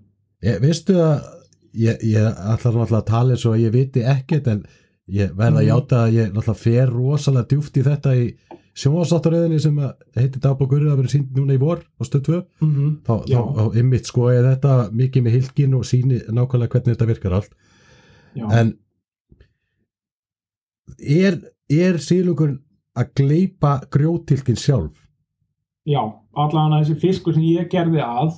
[0.45, 1.23] Ég, Veistu að
[1.73, 4.61] ég, ég ætla náttúrulega að tala eins og ég viti ekkert en
[5.09, 5.71] ég verða að Mhm.
[5.71, 8.27] játa að ég náttúrulega fer rosalega djúft í þetta í
[8.77, 9.77] sjónvarsáttaröðinni sem
[10.15, 12.91] heitir dagbókurinn að vera sínd núna í vor á stöð 2 mm -hmm.
[13.07, 17.07] þá, þá á ymmit sko ég þetta mikið með hilkin og síni nákvæmlega hvernig þetta
[17.07, 17.49] virkar allt.
[18.35, 18.77] Já, en
[20.97, 22.57] er, er sílugur
[22.97, 24.95] að gleipa grjótilkin sjálf?
[25.87, 26.01] Já,
[26.35, 28.33] allan þessi fiskur sem ég gerði að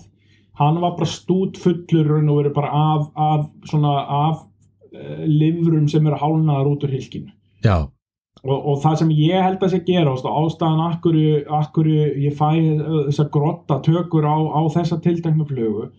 [0.60, 4.41] hann var bara stút fullur og verið bara af, af svona af
[4.93, 7.32] uh, livrum sem eru hálnaðar út úr hilkinu
[8.43, 11.18] og, og það sem ég held að sé gerast og ástæðan akkur,
[11.62, 15.89] akkur ég fæ uh, þessar grotta tökur á, á þessa tilteknu flugu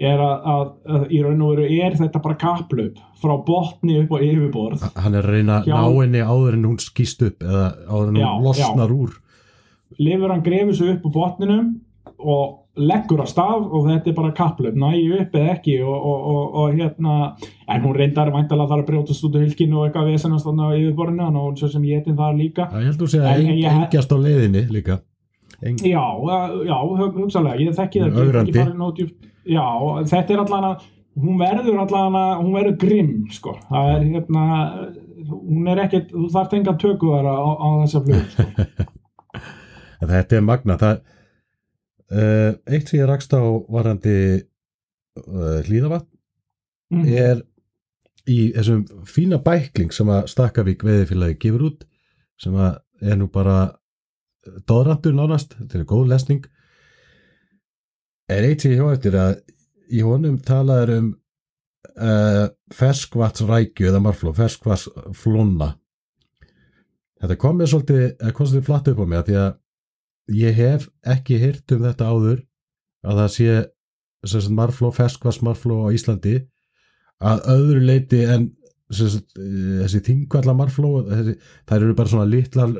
[0.00, 4.14] er að, að, að í raun og veru er þetta bara kaplaup frá botni upp
[4.16, 4.86] á yfirborð.
[4.96, 5.76] Hann er að reyna að Já.
[5.76, 9.14] ná henni áður en hún skýst upp eða áður en hún Já, losnar úr.
[10.00, 11.70] Lifur hann grefur sig upp á botninum
[12.22, 16.26] og leggur að stað og þetta er bara kaplaup, næju upp eða ekki og, og,
[16.32, 17.16] og, og hérna
[17.68, 21.42] en hún reyndar væntalega þar að brjótast út úr hilkinu og eitthvað vesenast á yfirborðinu
[21.42, 22.70] og svo sem ég etin það líka.
[22.72, 25.02] Já, ég held þú sé að engjast á leiðinni líka
[25.62, 26.02] Eng, Já,
[26.66, 28.52] já, hug- hugsalega, ég þekki það ekki, ekki
[28.98, 29.28] djúpt.
[29.46, 29.66] Já,
[30.10, 30.84] þetta er allan að,
[31.22, 33.54] hún verður allan að, hún verður grimm, sko.
[33.70, 34.44] Það er hérna,
[35.32, 38.46] hún er ekkert, þú þarft enga tökuðara á, á þessa flug, sko.
[40.12, 41.02] þetta er magna það,
[42.12, 43.42] uh, eitt sem ég rakst á
[43.72, 46.08] varandi uh, hlýðavatn
[46.92, 47.06] Mm.
[47.08, 47.38] er
[48.28, 51.86] í þessum fína bækling sem að Stakkavík veðifélagi gefur út
[52.36, 53.54] sem að er nú bara
[54.68, 56.46] doðrandur nánast, þetta er góð lesning.
[58.32, 59.36] Er eitt sem ég hjá eftir að
[59.92, 61.10] í honum talaður um
[61.98, 65.74] uh, ferskvatsrækju eða marfló, ferskvatsflonna
[67.22, 70.56] þetta kom mér svolítið, eða kom svolítið flatt upp á mig af því að ég
[70.58, 72.40] hef ekki hýrt um þetta áður
[73.02, 73.30] að það
[74.32, 76.34] sé marfló, ferskvatsmarfló á Íslandi
[77.22, 78.61] að öðru leiti en eh,
[78.92, 82.72] þessi þingvalla marfló þær eru bara svona litlar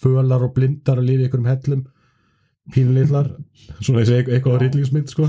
[0.00, 1.84] fölar og blindar að lifa í einhverjum hellum
[2.74, 3.30] pínlitlar
[3.84, 5.28] svona þessi eitthvað rillingsmynd sko.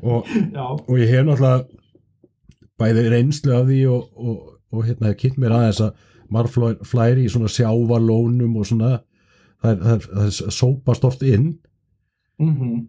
[0.00, 0.30] Og,
[0.88, 1.66] og ég hef náttúrulega
[2.80, 4.38] bæði reynslu af því og, og,
[4.72, 8.92] og hérna hef kynnt mér aðeins að marflæri í svona sjávarlónum og svona
[9.60, 11.50] það, það, það er sópast oft inn.
[12.40, 12.86] Mhm,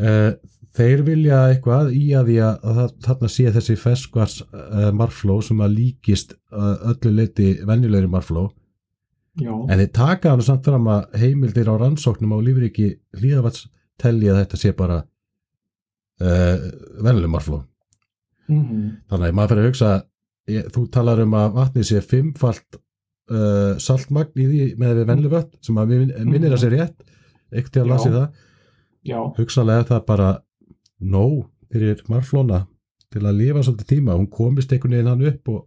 [0.00, 0.32] uh,
[0.74, 5.60] þeir vilja eitthvað í að því að, að þarna sé þessi ferskvars uh, marfló sem
[5.62, 8.48] að líkist uh, öllu leiti venjulegri marfló
[9.40, 12.88] já, en þeir taka hann samt fram að heimildir á rannsóknum á lífriki
[13.20, 13.68] hlýðavats
[14.02, 15.02] telli að þetta sé bara
[17.02, 17.60] venjuleg marfló
[18.50, 19.92] mhm, þannig að maður fyrir að hugsa
[20.54, 22.78] ég, þú talar um að vatni sé fimmfalt
[23.80, 26.98] saltmagn í því með við venjuleg vatn sem að min- minnir að sé rétt
[27.54, 28.26] ekkert til að lasi það
[29.38, 30.30] hugsalega það bara
[31.00, 32.66] nóg fyrir marflóna
[33.12, 35.60] til að lifa svolítið tíma, hún komist einhvern veginn hann upp og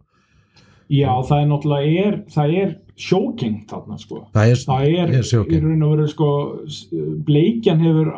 [0.88, 4.22] já, það er náttúrulega, er, það er sjóking þarna, sko.
[4.34, 6.30] það er, Það er, er í raun og veru, sko,
[7.28, 8.10] bleikjan hefur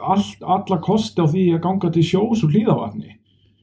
[0.00, 0.24] all,
[0.56, 3.16] alla kosti á því að ganga til sjós og hlýðavatni.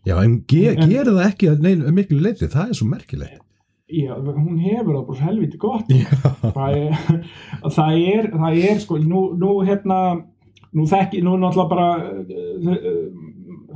[0.08, 3.43] já, en, ge, En- gerir það ekki neina miklu leiti, það er svo merkilegt.
[3.88, 5.91] Já, hún hefur það bara helviti gott.
[6.58, 6.74] Það
[7.72, 10.00] það er, það er sko, nú, nú hérna
[10.78, 13.08] nú þekki, nú náttúrulega bara uh, uh,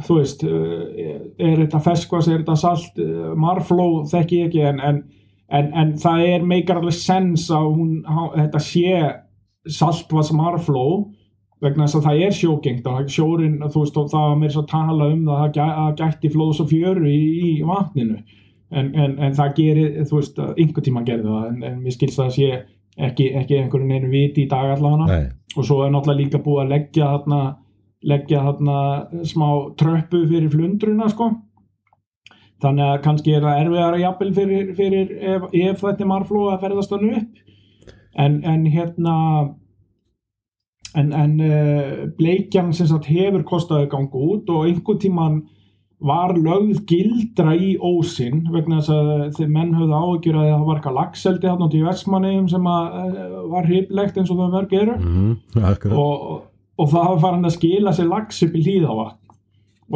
[0.06, 3.02] þú veist er þetta feskvas, er þetta salt
[3.38, 5.02] marfló, þekki ég ekki en, en,
[5.52, 7.91] en, en það er meikar alveg sens að hún,
[8.38, 8.93] þetta sé
[9.70, 10.86] saltvas marfló
[11.62, 14.72] vegna þess að það er sjógengt sjórin, þú veist, og það var mér svo að
[14.72, 18.18] tala um það að það gæ- að gætti flóðs og fjöru í, í vatninu.
[18.72, 18.89] En,
[19.38, 22.49] það gerir, þú veist, einhver tíma gerði það, en mér skilst það að sé
[22.97, 25.21] ekki, ekki einhverjum einu viti í dag allavega.
[25.57, 27.39] Og svo er náttúrulega líka búið að leggja þarna,
[28.07, 28.75] leggja þarna
[29.27, 29.47] smá
[29.79, 31.31] tröppu fyrir flundruna sko.
[32.61, 36.61] Þannig að kannski er það erfiðara jafnvel fyrir, fyrir ef, ef þetta er marflóð að
[36.65, 37.41] ferðast hann upp.
[38.21, 39.15] En, en hérna
[40.99, 45.41] en, en uh, bleikjan sem sagt hefur kostaði ganga út og einhvern tíman
[46.02, 50.78] var lögð gildra í ósinn vegna þess að þeir menn höfðu áhyggjur að það var
[50.80, 54.78] eitthvað lagseldi hann átt í Vestmanneum sem að, uh, var hriplegt eins og það mörg
[54.80, 54.95] eru.
[54.97, 55.36] Mm,
[55.93, 56.24] og,
[56.82, 59.20] og það var farin að skila sér lags upp í hlýðavatn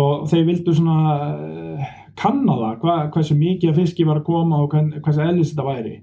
[0.06, 1.88] og þeir vildu svona uh,
[2.20, 5.96] kanna það, hva, hversu mikið af fiski var að koma og hversu eðlis þetta væri.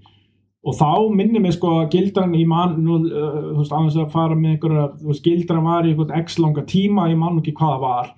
[0.63, 4.11] Og þá minnir mig sko að gildran í mann, nú, uh, þú veist, aðeins að
[4.17, 7.45] fara með einhverja, þú veist, gildran var í einhvern x langa tíma, ég man nú
[7.45, 8.13] ekki hvað það var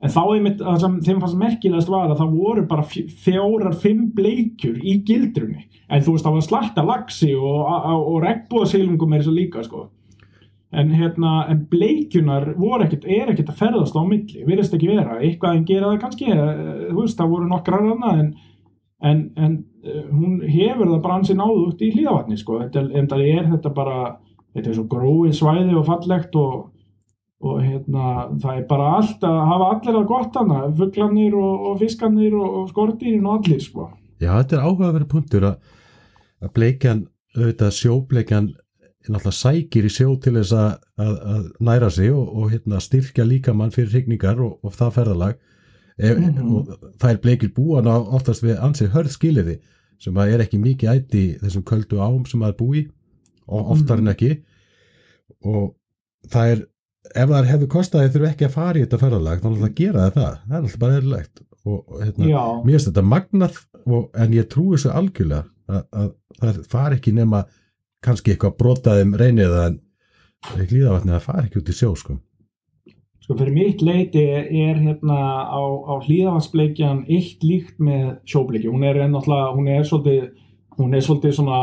[0.00, 0.60] en þá einmitt,
[1.04, 5.66] þeim fannst merkilegast var að það voru bara fj- fjórar, fimm bleikjur í gildrunni.
[5.90, 9.88] En þú veist, það var slatta lagsi og, og, og regnbúðasilungum er þessu líka sko.
[10.70, 12.52] En hérna, en bleikjunar
[12.84, 16.28] ekkert, er ekkert að ferðast á milli virðist ekki vera, eitthvað en gera það kannski
[16.30, 16.52] eh,
[16.92, 18.28] þú veist, það voru nokkrar hana en,
[19.02, 23.24] en, en eh, hún hefur það bara ansi náðu út í hlýðavatni sko, en það
[23.26, 23.96] er þetta bara
[24.54, 26.54] þetta er svo gróið svæði og fallegt og,
[27.40, 28.06] og hérna
[28.42, 32.56] það er bara allt að hafa allir það gott hana, fuglarnir og, og fiskarnir og,
[32.60, 33.86] og skortýrin og allir sko.
[34.20, 35.76] Já, þetta er áhugaverið punktur að,
[36.44, 38.50] að bleikjan, auðvitað sjóbleikjan
[39.08, 43.24] náttúrulega sækir í sjó til þess að, að, að næra sig og, og hérna, styrkja
[43.24, 45.38] líkamann fyrir hrygningar og, og það ferðalag.
[46.00, 46.52] Ef, Mhm.
[46.56, 46.68] og
[47.00, 49.56] það er bleikir búan á oftast við ansið hörð skilirði
[50.00, 52.82] sem að er ekki mikið ætti þessum köldu ám sem að er búi
[53.48, 54.30] og oftar en ekki.
[55.44, 55.74] Og
[56.28, 56.62] það er
[57.10, 59.78] ef það hefur kostaði þurfu ekki að fara í þetta ferðalag þá er alltaf að
[59.80, 64.08] gera það það það er alltaf bara eðlilegt og hérna, mér finnst þetta magnað og,
[64.16, 67.44] en ég trúi þessu algjörlega að, að það fari ekki nema
[68.04, 69.78] kannski eitthvað brotaðum reynið en
[70.56, 72.16] hlýðavatni að fari ekki út í sjó sko.
[73.20, 75.18] Sko fyrir mitt leiti er hérna
[75.52, 78.70] á, á hlýðavarsbleikjan eitt líkt með sjóbleiki.
[78.72, 80.30] Hún er náttúrulega, hún er svolítið,
[80.80, 81.60] hún er svolítið svona,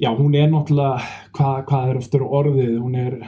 [0.00, 1.02] já hún er náttúrulega,
[1.34, 3.18] hvað, hvað er eftir orðið, hún er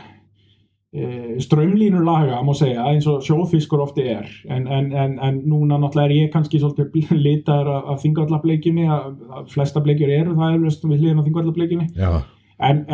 [0.97, 4.31] e, strömlínulaga má segja eins og sjófiskur ofti er.
[4.49, 9.53] En, en, en, en núna náttúrulega er ég kannski svolítið litaður af, af þingvallableikjunni, að
[9.53, 11.89] flesta bleikjur eru það eflust við hliðin á þingvallableikjunni.
[12.01, 12.11] Já,
[12.57, 12.87] En,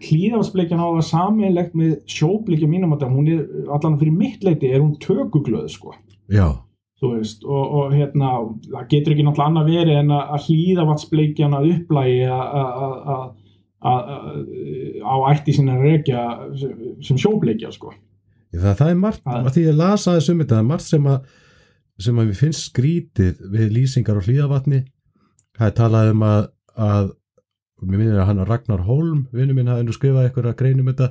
[0.00, 4.80] hlýðafsbleikjan á það sammeilegt með sjóbleikja mínum að hún er, allan fyrir mitt leiti, er
[4.80, 5.92] hún tökuglöð sko,
[6.32, 6.46] já,
[7.02, 8.30] veist, og, og hérna,
[8.70, 12.96] það getur ekki náttúrulega annað verið en að, að hlýðavatsbleikjan að upplægi að- að- að-
[12.96, 13.30] að- að-
[13.82, 16.24] á ætti sína reykja
[17.02, 17.92] sem sjóbleikja sko.
[18.54, 21.08] það, það er margt að því ég las aðeins um þetta, það er margt sem
[21.12, 21.24] að
[22.02, 24.80] sem að við finnst skrítið við lýsingar á hlýðavatni
[25.58, 27.10] það er talað um að, að
[27.82, 31.10] mér minnir að hann Ragnar Holm vinnu minn hafði nú skrifað eitthvað að greinum þetta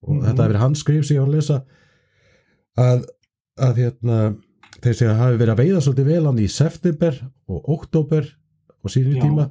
[0.00, 0.20] og Mhm.
[0.24, 1.56] þetta hefur verið hans skrif sem ég var að lesa
[2.80, 3.02] að,
[3.60, 4.18] að hérna,
[4.80, 7.18] þeir segja að hafi verið að veiða svolítið vel hann í september
[7.52, 8.30] og oktober
[8.80, 9.22] og síðan Já.
[9.26, 9.50] tíma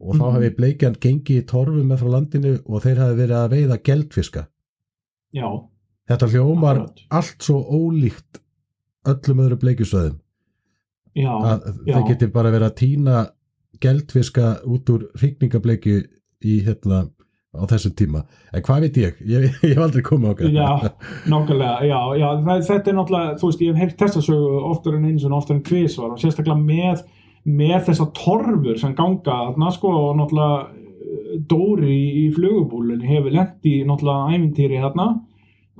[0.00, 0.32] og þá Mhm.
[0.34, 4.46] hafi bleikjan gengið í torfu með frá landinu og þeir hafi verið að veiða geldfiska.
[5.34, 5.48] Já,
[6.08, 7.00] þetta hljómar Akkurat.
[7.10, 8.40] allt svo ólíkt
[9.06, 10.18] öllum öðru bleikjustöðum
[11.16, 11.94] já, að já.
[11.94, 13.26] þeir geti bara verið að týna
[13.80, 15.98] geldfiska út úr hryggningableikju
[16.44, 17.08] í hérna
[17.58, 19.14] á þessum tíma, en hvað veit ég?
[19.26, 20.50] Ég, hef aldrei komið okkar.
[20.52, 20.92] Já,
[21.32, 22.28] nákvæmlega, já, já
[22.68, 25.56] þetta er náttúrulega, þú veist, ég hef heyrt þessa sögu oftar en eins og oftar
[25.56, 27.02] en tvisvar og sérstaklega með,
[27.48, 33.68] með þessa torfur sem ganga þarna sko og náttúrulega eh, Dóri í, flugubúlunni hefur lent
[33.68, 35.08] í náttúrulega æmintýri þarna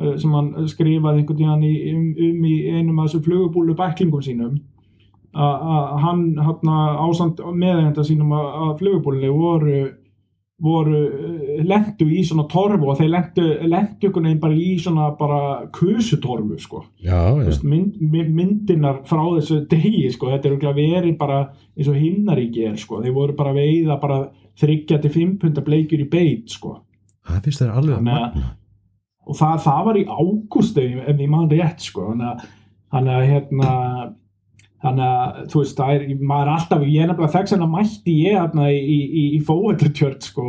[0.01, 4.25] eh, sem hann skrifaði einhvern tíðan í, um, um í einum af þessu flugubúlu bæklingum
[4.25, 4.59] sínum
[5.39, 9.83] að hann hérna ásand meðeigenda sínum að flugubúlunni voru
[10.61, 13.13] voru eh, lentu í svona torfu og þeir
[14.09, 15.41] einhvern veginn bara í svona bara
[15.77, 16.81] kusutorfu sko.
[17.05, 21.39] Já, já, veist, mynd, mynd, myndinar frá þessu degi sko, þetta er örugglega verið bara
[21.79, 24.19] eins og himnaríki er sko, þeir voru bara veiða bara
[24.59, 26.81] þryggja til fimm punda bleikjur í beit sko.
[27.29, 28.55] Það finnst þeir alveg að- magna
[29.29, 32.15] og það, það var í ágúst ef, ég- man rétt sko.
[32.89, 33.73] Þannig að hérna
[34.83, 38.13] þannig að þú veist, það er, maður er alltaf ég er nefnilega þess að mætti
[38.23, 40.45] ég hérna í, í, í fóðallartjörn sko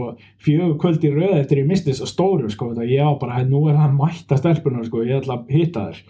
[0.46, 3.42] fjögur kvöld í röð eftir ég misti þess að stóru sko, það ég á bara,
[3.50, 6.04] nú er hann mætta stelpunar sko, ég ætla að hitta þér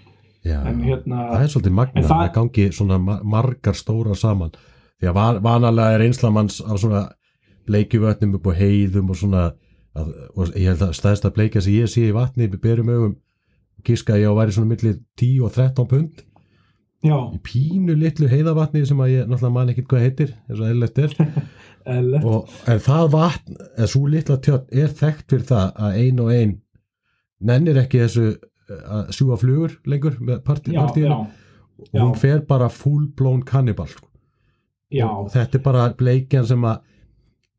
[0.50, 4.54] Já, en hérna, það er svolítið magna það, það- gangi svona ma- margar stóra saman.
[5.00, 7.02] Því að van, vanalega er einslamanns á svona
[7.68, 9.42] bleikjuvötnum upp á heiðum og svona
[10.00, 13.16] að, og ég held að stæðsta bleikja sem ég sé í vatni berum augum
[13.84, 16.24] gíska ég á að væri svona milli 10 og 13 pund
[17.06, 20.66] já, í pínu litlu heiðavatni sem að ég náttúrulega man ekkit hvað heitir eins og
[20.68, 21.18] eðlilegt er.
[21.89, 26.28] Og, en það vatn, eða svo litla tjötn er þekkt fyrir það að ein og
[26.36, 26.52] ein
[27.50, 31.16] nennir ekki þessu eh, að sjúa flugur lengur með partí, já, partíinu.
[31.16, 34.06] já, og hún fer bara full blown kannibal sko.
[34.93, 36.84] já, og þetta er bara bleikjan sem að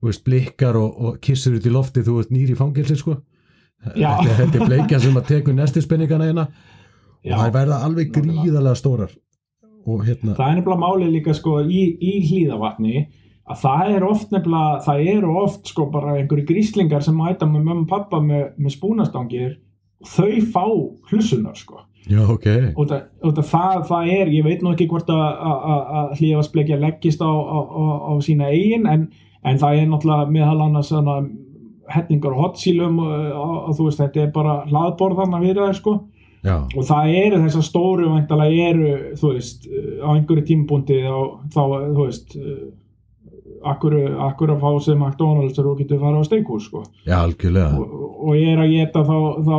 [0.04, 3.16] veist, blikkar og, og kissur út í lofti þú veist nýri fangilsi sko.
[3.80, 6.46] Þetta, er bleikjan sem að tekur nestispeningana hérna.
[7.20, 7.34] Já.
[7.34, 9.10] og það verða alveg gríðarlega stórar
[9.86, 13.06] og hérna það er nefnilega málið líka sko í, í hlýðavatni
[13.50, 17.64] að það er oft nefnilega, það eru oft sko bara einhverju gríslingar sem mæta með
[17.66, 19.54] mömmu og pappa með, með spúnastangir
[20.00, 20.64] og þau fá
[21.10, 21.80] hlussunar sko.
[22.08, 22.46] Já ok,
[22.80, 26.14] og það, og það, það, er, ég veit nú ekki hvort að, að, að- að
[26.20, 29.02] hlýðavarsbleikja leggist á, á, á, á sína eigin en,
[29.44, 31.18] en það er náttúrulega meðal annars svona
[31.90, 35.94] hellingar og hotsílum og, og, þú veist þetta er bara hlaðborðana við það sko
[36.44, 41.18] já, og það eru þessar stóru væntalega eru, þú veist, uh, á einhverju tímpundi þá,
[41.54, 42.38] þá þú veist
[43.70, 43.96] akkur,
[44.30, 46.84] akkur að fá sem McDonalds og þú getur fara á steikhús sko.
[47.04, 49.56] já og, og ég er að geta þá, þá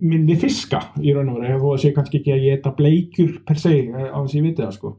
[0.00, 3.74] minni fiska í raun og þó að sé kannski ekki að geta bleikjur per se,
[3.88, 4.96] eh, á þess að ég viti það sko.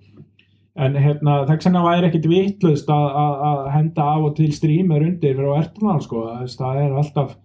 [0.76, 5.54] en hérna, þess vegna væri ekkit vitlaust að, henda af og til strímur undir fyrir
[5.56, 6.24] á ertunar sko.
[6.52, 7.38] Það er alltaf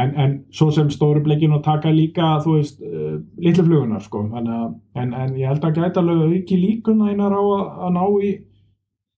[0.00, 4.24] en, en svo sem stóru bleikin og taka líka þú veist, uh, litlu flugunar sko.
[4.36, 4.50] Að,
[5.00, 8.32] en, en ég held að gæta alveg auki líkuna einar á að, að ná í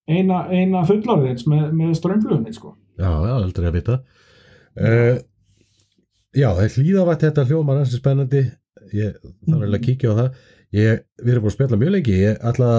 [0.08, 2.76] eina, eina fullorðins með, með strömmflugunni sko.
[2.98, 3.98] já, já, aldrei að vita.
[4.78, 5.16] Uh,
[6.36, 8.44] já, það er hlýðavætt þetta hljómar hansi spennandi.
[8.94, 10.46] Ég þarf vel að kíkja á það.
[10.78, 12.16] Ég, við erum búin að spjalla mjög lengi.
[12.22, 12.70] Ég ætla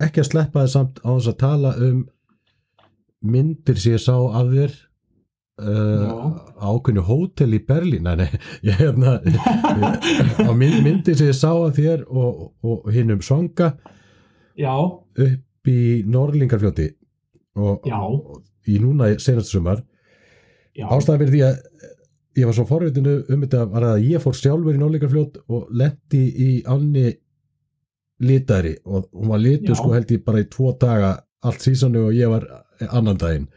[0.00, 2.00] ekki að sleppa þið samt á þess að tala um
[3.20, 4.76] myndir sem ég sá af þér
[5.60, 6.14] uh, Já.
[6.60, 8.08] á ákveðnu hótel í Berlín.
[8.08, 8.28] Nei,
[8.66, 13.74] ég hefna á mynd, myndir sem ég sá af þér og, og hinn um Songa
[14.58, 16.90] Já, upp í Norlingarfljóti
[17.60, 19.84] og, og í núna senast sumar.
[20.80, 21.56] Ástæðan fyrir því að
[22.40, 26.22] ég var svo forvitinu um þetta var að ég fór sjálfur í Norlingarfljót og lendi
[26.30, 27.10] í ánni
[28.20, 29.78] litari og hún var litur Já.
[29.80, 31.14] sko held ég bara í tvo daga
[31.46, 32.46] allt sísonu og ég var
[32.90, 33.48] annan daginn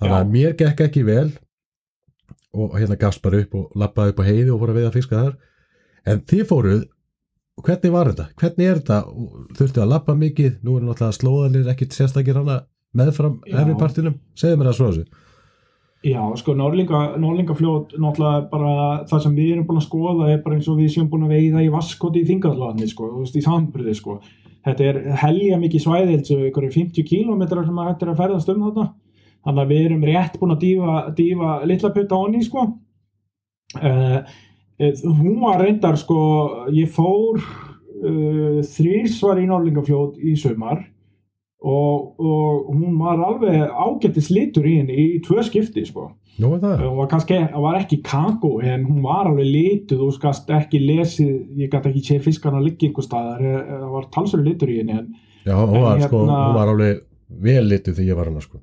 [0.00, 0.32] þannig að Já.
[0.34, 1.28] mér gekk ekki vel
[2.50, 5.22] og hérna gafst bara upp og lappaði upp á heiði og fór að veiða fiska
[5.22, 5.36] þar
[6.10, 6.84] en þið fóruð
[7.60, 8.28] hvernig var þetta?
[8.40, 9.00] Hvernig er þetta?
[9.58, 10.52] Þurftu að lappa mikið?
[10.64, 12.62] Nú er náttúrulega slóðanir ekkit sérstakir hana
[12.96, 13.60] meðfram Já.
[13.60, 15.26] efri partinum segðu mér það svo þessu
[16.02, 18.74] já, sko Norlinga, Norlingafljót náttúrulega bara
[19.10, 21.34] það sem við erum búin að skoða er bara eins og við séum búin að
[21.36, 24.16] veiða í vaskoti í þingarlaðni, sko, þú veist, í sambröði, sko.
[24.64, 28.22] Þetta er helja mikið svæði, eins og ykkur 50 kílómetrar sem að þetta er að
[28.22, 28.86] ferðast um þarna.
[29.46, 32.66] Þannig að við erum rétt búin að dýfa, dýfa litla putta onni, sko.
[33.80, 34.20] Uh,
[35.04, 36.20] hún var reyndar, sko,
[36.74, 40.82] ég fór uh, þrísvar í Norlingafljót í sumar
[41.60, 46.10] og, og hún var alveg ágættis litur í henni í tvö skipti sko.
[46.40, 46.84] Það?
[46.86, 51.34] hún var kannski, var ekki kakó en hún var alveg lituð og skast ekki lesið,
[51.60, 54.96] ég gæti ekki sé fiskana liggi einhver staðar, eh, það var talsverður litur í henni
[54.96, 55.10] en
[55.44, 57.02] Já, hún En var, sko, hérna- hún var alveg
[57.44, 58.58] vel litu þegar ég var hana sko.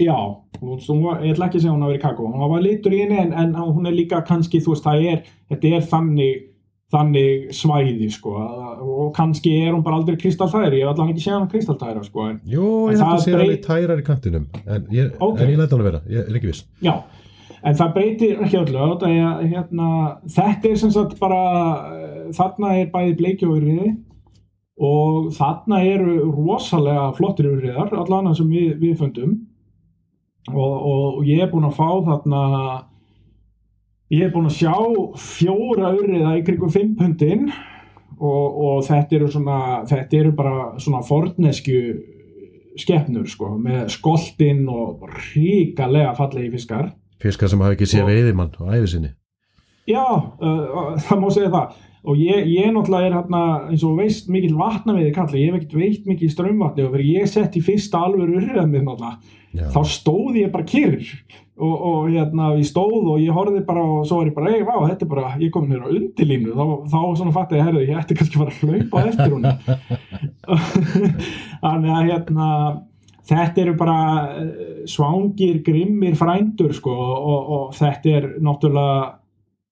[0.00, 0.16] Já,
[0.60, 3.18] var, ég ætla ekki að segja hún hafi verið kakó, hún var litur í henni
[3.22, 6.44] en, en hún er líka kannski, þú veist, það er þetta er þannig
[6.94, 11.34] þannig svæði sko og kannski er hún bara aldrei kristaltæri, ég hef allan ekki séð
[11.40, 14.86] hann kristaltæra sko en Jú, ég það að segja breyt- alveg tærar í kantinum en
[14.94, 15.40] ég, Ok.
[15.40, 16.62] en ég læt hann að vera, ég er ekki viss.
[16.86, 16.94] Já,
[17.66, 18.84] en það breytir ekki öllu
[19.50, 19.88] hérna,
[20.30, 21.42] þetta er sem sagt bara
[22.38, 23.96] þarna er bæði bleikjóurriði
[24.78, 29.34] og þarna eru rosalega flottir urriðar, allan sem við, við fundum
[30.52, 32.42] og, og ég er búinn að fá þarna
[34.14, 34.74] ég er búinn að sjá
[35.18, 37.48] fjóra urriða í krigum fimm pundin
[38.16, 41.80] og, og þetta eru svona þetta eru bara svona forneskju
[42.80, 46.90] skepnur sko með skoltinn og ríkalega fallegi fiskar.
[47.22, 49.12] Fiskar sem hafa ekki séð veiðimann á æfi sinni.
[49.88, 51.76] Já, uh, það má segja það
[52.06, 53.40] og ég, ég náttúrulega er hérna
[53.70, 55.40] eins og veist mikill vatna við þið kalli.
[55.42, 58.70] Ég hef ekkert veitt mikið í strömmvatni og fyrir ég sett í fyrsta alveg urriðan
[58.72, 61.10] minn náttúrulega þá stóð ég bara kyrr.
[61.56, 64.64] Og, og hérna ég stóð og ég horfði bara og svo var ég bara, ei,
[64.66, 67.86] vá, þetta er bara ég kom hér á undirlínu, þá, þá svona fatt ég herði,
[67.88, 69.46] ég ætti kannski bara að hlaupa eftir hún
[71.64, 72.48] þannig að hérna
[73.30, 74.00] þetta eru bara
[74.36, 78.98] eh, svangir, grimmir frændur sko og, og þetta er náttúrulega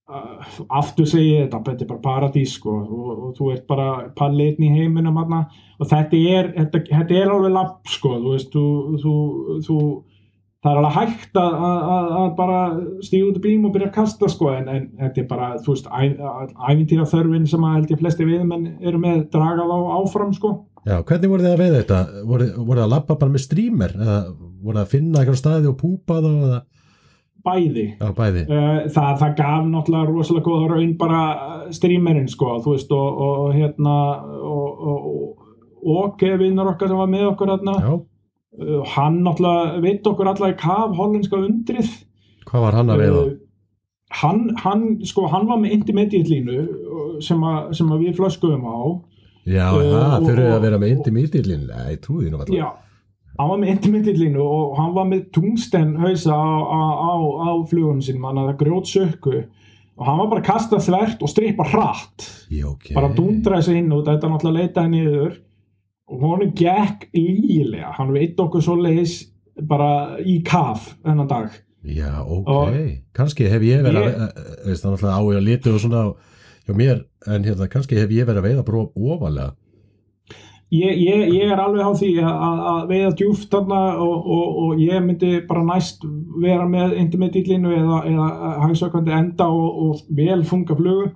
[0.04, 3.86] aftur segi ég þetta, þetta er bara paradís sko og, og þú ert bara
[4.18, 5.46] palliðin í heiminum hana,
[5.80, 8.64] og þetta er, þetta, þetta er alveg lapp sko, þú veist, þú,
[9.00, 9.14] þú,
[9.64, 9.78] þú
[10.60, 12.60] það er alveg hægt að, að, að, bara
[13.06, 15.72] stíða út í bílum og byrja að kasta sko en, en þetta er bara, þú
[15.72, 15.90] veist,
[16.68, 20.98] ævintýra þörfin sem að held ég flesti viðmenn eru með dragað á áfram sko Já,
[21.00, 21.98] hvernig voru þið að veiða þetta?
[22.28, 23.92] Voru, voru þið að labba bara með streamer?
[23.96, 26.34] Eða voru þið að finna eitthvað staði og púpa þá?
[27.44, 28.46] Bæði Já, bæði.
[28.48, 31.22] Uh, það, það gaf náttúrulega rosalega góða raun bara
[31.76, 33.96] streamerinn sko, þú veist, og, og hérna
[34.48, 34.82] og,
[36.40, 37.76] vinnur okkar sem var með okkur hérna,
[38.94, 41.90] hann náttúrulega veit okkur alla í kaf hollenska undrið
[42.48, 43.24] hvað var hann að veiða?
[44.14, 48.78] Hann, hann, sko, hann var með intermediate línu sem, að, sem við flöskuðum á
[49.44, 51.64] Já, það, þurfið að vera með intermediate-lín.
[51.68, 52.54] Nei, trúið nú alltaf.
[52.56, 52.68] Já,
[53.38, 57.12] hann var með intermediate línu og hann var með tungsten hausa á, á, á,
[57.46, 59.44] á flugunum sínum, hann að grjót sökku
[59.96, 62.92] og hann var bara að kasta þvert og strippa hratt Já, ok.
[62.94, 65.36] bara dundraði sig inn og þetta náttúrulega leitaði niður
[66.10, 69.20] og honum gekk lígilega, hann veit okkur svo leiðis
[69.70, 72.48] bara í kaf þennan dag Já, ok.
[72.48, 72.76] Og-
[73.12, 75.80] Kannski hef ég verið Ég- að, eh, veist það náttúrulega á ég að litu og
[75.82, 76.04] svona
[76.64, 79.50] hjá mér, en hérna, kannski hef ég verið að veiða bara ofalega.
[80.72, 84.56] Ég, ég, ég er alveg á því að, að- að veiða djúft þarna og, og,
[84.64, 86.04] og ég myndi bara næst
[86.42, 91.10] vera með intermediate-línu eða, eða hagsökvandi enda og, og vel funga flugu.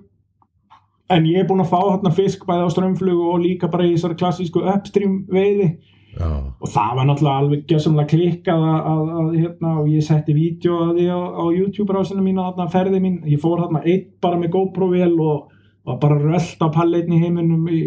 [1.09, 3.95] En ég er búinn að fá þarna fisk bæði á strömmflugu og líka bara í
[3.95, 5.71] þessari klassísku upstream veiði.
[6.19, 6.25] Já,
[6.61, 10.77] og það var náttúrulega alveg gjössamlega klikkað að, að, að hérna, og ég setti vídeo
[10.87, 14.39] að því á, á YouTube rásinu mín þarna ferði mín, ég fór þarna einn bara
[14.41, 15.51] með GoPro vel og,
[15.87, 17.81] og bara rölt á palleitn í heiminum í,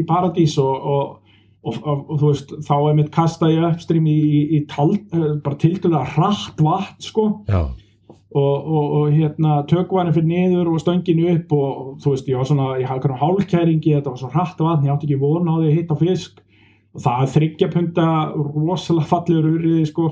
[0.00, 1.34] í, Paradís og, og,
[1.66, 5.60] og, og, þú veist, þá er mitt kastaði uppstrím í, í, í tal, eh, bara
[5.60, 7.28] tildulega hratt vatn sko.
[8.36, 12.90] Og, hérna tökvarinn fyrir niður og stönginu upp og þú veist, ég var svona, ég
[12.90, 15.78] hafði hvernig hálkæringi þetta var svo hratt vatn, ég átti ekki von á því að
[15.78, 16.42] hitta fisk.
[16.96, 20.10] Og það þryggja punta rosalega fallegur urriði sko.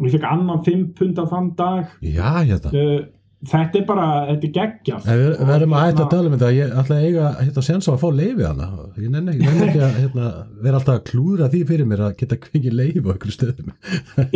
[0.00, 1.90] Og ég fekk annan fimm punta þann dag.
[2.00, 2.72] Já, hérna.
[2.72, 3.02] uh,
[3.50, 6.36] þetta er bara, þetta er geggjað En við verðum að hætta hérna- að tala um
[6.36, 8.68] þetta, ég ætla að eiga hérna, séns á að fá leiði hana.
[9.02, 10.28] Ég nenni ekki, nenni ekki að hérna,
[10.62, 13.74] vera alltaf að klúðra því fyrir mér að geta kvikið leiði á einhverju stöðum.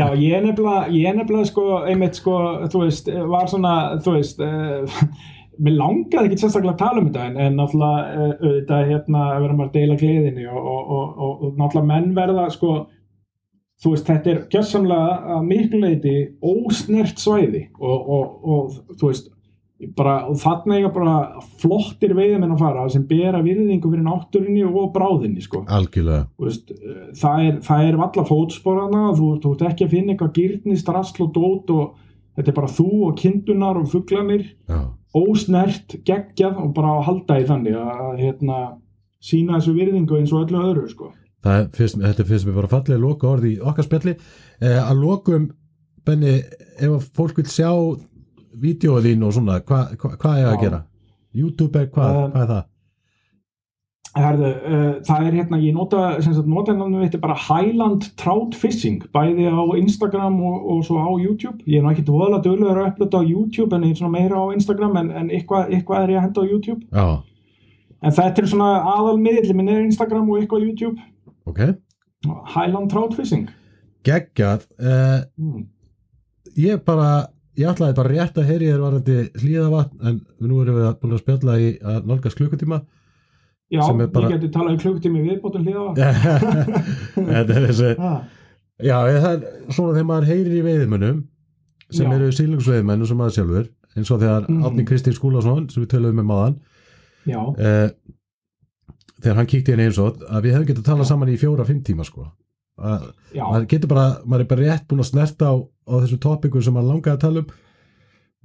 [0.00, 2.36] Já, ég er nefnilega, ég er nefnilega sko, einmitt sko,
[2.72, 4.98] þú veist, var svona, þú veist, uh,
[5.62, 9.64] mér langaði ekki sérstaklega að tala um þetta en, en náttúrulega, uh, auðvitað, hérna, verðum
[9.68, 12.74] að deila gleðinni og, og, og, og náttúrulega menn verða, sko,
[13.83, 19.33] þú veist, þetta er gjössamlega miklu leiti ósnert svæði og, og, og þú veist,
[19.97, 21.16] bara, og þarna eiga bara
[21.61, 26.24] flottir veiðamenn að fara sem bera virðingu fyrir náttúrinni og bráðinni, sko Algjörlega.
[26.41, 26.72] Veist,
[27.20, 27.61] það er,
[27.91, 31.85] er valla fótsporana, þú, þú ert ekki að finna eitthvað gyrnist, rastl og dót og
[32.39, 34.81] þetta er bara þú og kindunar og fuglanir, Já,
[35.16, 38.59] ósnert, geggjað og bara að halda í þannig að hérna,
[39.24, 41.12] sína þessu virðingu eins og öllu öðru, sko.
[41.55, 44.16] Er, fyrst, þetta finnst mér bara fallega loka orði í okkar spjalli.
[44.61, 45.51] Eh, að lokum,
[46.07, 46.36] Benni,
[46.78, 47.70] ef að fólk vil sjá
[48.62, 50.82] vídeoið þín og svona, hvað hva, hva er að gera?
[51.36, 52.64] YouTube, er- hvað, Um, hvað er það?
[54.16, 58.55] Herðu, uh, það er hérna, ég nota, sem sagt, nota hérna þetta bara Highland Trout
[58.57, 61.59] Fishing, bæði á Instagram og, og svo á YouTube.
[61.68, 64.40] Ég er nú ekkert voðalega dögulegur að upplöta á YouTube en ég er svona meira
[64.40, 66.86] á Instagram en, en eitthvað, eitthvað er ég að henda á YouTube.
[66.97, 67.22] Já,
[68.07, 70.97] En þetta er svona aðal miðli, minn er Instagram og eitthvað YouTube.
[71.47, 71.61] Ok.
[72.55, 73.49] Highland Trout Fishing.
[74.05, 74.66] Geggjað.
[74.78, 75.66] Eh, Mm.
[76.56, 81.01] ég bara, ég ætlaði bara rétt að heyri þér varandi hlýðavatn, en nú erum við
[81.01, 81.70] búin að spjalla í
[82.06, 82.82] nálgast klukkutíma.
[83.70, 83.82] Já,
[84.12, 85.94] bara- ég geti talað í klukkutími viðbótum hlýða.
[87.16, 87.90] Þetta er þessi,
[88.86, 91.24] já, það er svona þegar maður heyrir í veiðmönnum,
[91.90, 92.14] sem Já.
[92.18, 94.62] eru sílungsveiðmenn og sem maður sjálfur, eins og þegar Mhm.
[94.68, 96.56] Átni Kristín Skúlason, sem við töluðum með maðan,
[97.27, 97.90] já, eh,
[99.22, 101.84] þegar hann kíkti inn eins og að við hefum getið að tala saman í fjóra-fimm
[101.86, 102.26] tíma sko.
[102.76, 103.06] Að,
[103.38, 106.74] maður getur bara, maður er bara rétt búin að snerta á, á þessu topiku sem
[106.76, 107.55] maður langaði að tala um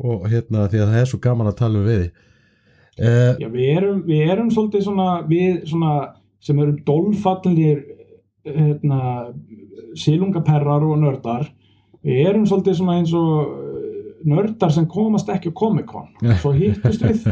[0.02, 3.72] og hérna því að það er svo gaman að tala um veiði eh, já, við
[3.76, 5.96] erum, við erum svolítið svona, við svona,
[6.42, 7.84] sem erum dolfallir,
[8.48, 9.02] hérna,
[10.00, 11.50] sílungaperrar og nördar,
[12.06, 13.92] við erum svolítið svona eins og eh,
[14.32, 16.10] nördar sem komast ekki á Comic-Con.
[16.42, 17.28] Svo hittust við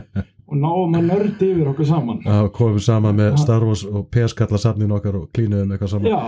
[0.49, 4.95] og náum að nördi yfir okkur saman að komum saman með Star Wars og PS-kallasafnin
[4.97, 6.21] okkar og klínuðum eitthvað saman já,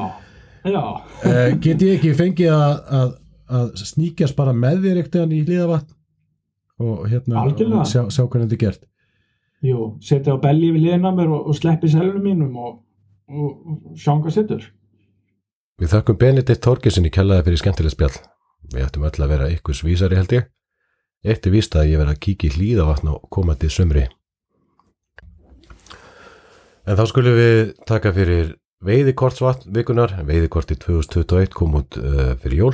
[0.70, 3.16] já uh, get ég ekki fengið að, að,
[3.62, 5.98] að sníkjast bara með þér eitthvað í hlýðavatn
[6.82, 7.88] og hérna Algjörlega.
[7.90, 8.86] sjá, sjá hvernig þetta er gert
[9.72, 12.78] jú, setja á belli yfir liðina mér og, og sleppi selunum mínum og,
[13.30, 14.70] og, og sjá hvað setur
[15.82, 18.18] Við þökkum Benedikt Torgesinni kjallaði fyrir skemmtileg spjall.
[18.70, 20.44] Við ættum öll að vera ykkurs vísari held ég.
[21.22, 24.08] Eitt er víst að ég verð að kíkja í hlýðavatn og komandi sumri.
[26.90, 30.16] En þá skulum við taka fyrir veiðikortsvatn vikunar.
[30.26, 32.74] Veiðikorti 2021 kom út uh, fyrir jól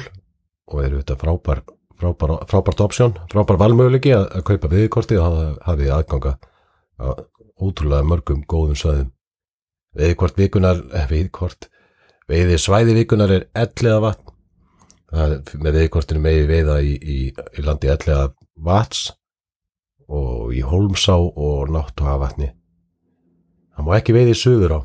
[0.71, 1.63] og eru þetta frábær,
[1.99, 6.37] frábær, frábært option, frábær valmöguleiki að, að kaupa veiðikorti og hafið aðganga
[7.03, 7.21] að
[7.57, 9.11] ótrúlega mörgum góðum svæðum.
[9.97, 11.69] Veiðikort vikunar, eh, veiðikort,
[12.29, 14.33] veiði svæði vikunar er ellega vatn.
[15.07, 19.11] Það er með veiðikortinu megi veiða í, í, í landi ellega vats
[20.07, 22.51] og í Holmsá og Náttúhavatni.
[23.75, 24.79] Það má ekki veiði í suður á.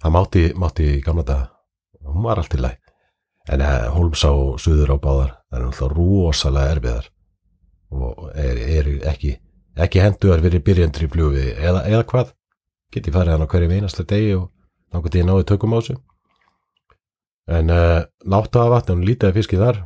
[0.00, 1.50] Það mátti, mátti í gamla daga.
[2.04, 2.80] Hún var allt í læg.
[3.52, 7.10] En eh, Holmsá og suður á báðar, það er náttúrulega rosalega erfiðar
[7.94, 9.34] og er, er ekki,
[9.78, 12.32] ekki henduðar fyrir byrjandri fljúfi eða, eða hvað.
[12.94, 15.98] Geti farið hann á hverjum einasta degi og geti ég náði tökum á þessu.
[17.54, 19.82] En uh, náttúhavatn, hún lítið fiski þar,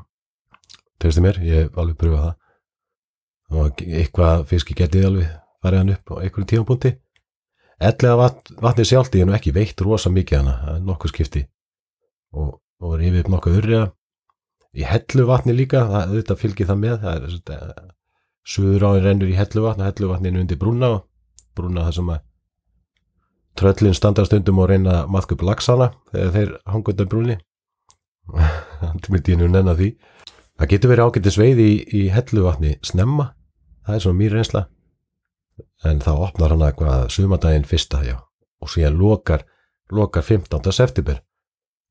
[1.03, 2.37] tegstu mér, ég hef alveg pröfað það.
[3.49, 5.29] Og eitthvað fiski getið alveg
[5.63, 6.95] farið hann upp á einhverjum tímapunkti.
[7.79, 11.45] Ellega vatn, vatni sjálft er nú ekki veitt rosa mikið hana, nokkuð skipti
[12.35, 13.85] og, og rifið upp nokkuð urriða.
[14.79, 17.85] Í hellu vatni líka, það, þetta fylgir það með, það er svona,
[18.49, 21.07] suður áin rennur í hellu vatn, hellu vatninu undir brúna og
[21.57, 22.25] brúna það sem að
[23.59, 27.39] tröllin standa stundum og reyna að maðka upp laxana þegar þeir hanga undan brúni.
[28.29, 29.93] Það myndi ég nú nenna því.
[30.59, 33.33] Það getur verið ágættis veið í, í hellu vatni snemma,
[33.89, 34.65] það er svona mýr reynsla.
[35.89, 38.19] En þá opnar hann eitthvað sumardaginn fyrsta, já,
[38.61, 39.47] og síðan lokar,
[39.91, 40.73] lokar 15.
[40.77, 41.23] september.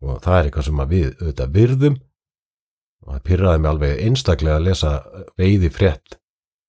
[0.05, 1.99] Og það er eitthvað sem við auðvitað virðum.
[3.07, 4.93] Og það pyrraði mig alveg einstaklega að lesa
[5.39, 6.19] veiði frétt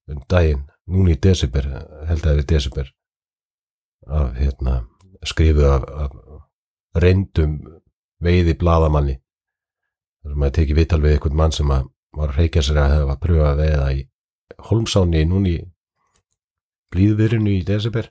[0.08, 1.66] um daginn, núna í desember,
[2.08, 2.94] held að það er desember
[4.08, 4.74] af hérna
[5.26, 7.58] skrifuð af, af reyndum
[8.24, 12.94] veiði bladamanni þar sem að teki vital við einhvern mann sem var reykja sér að
[12.94, 14.04] hafa pröfa að veiða í
[14.66, 15.58] Holmsáni núna í
[16.94, 18.10] blíðvirinu í desember.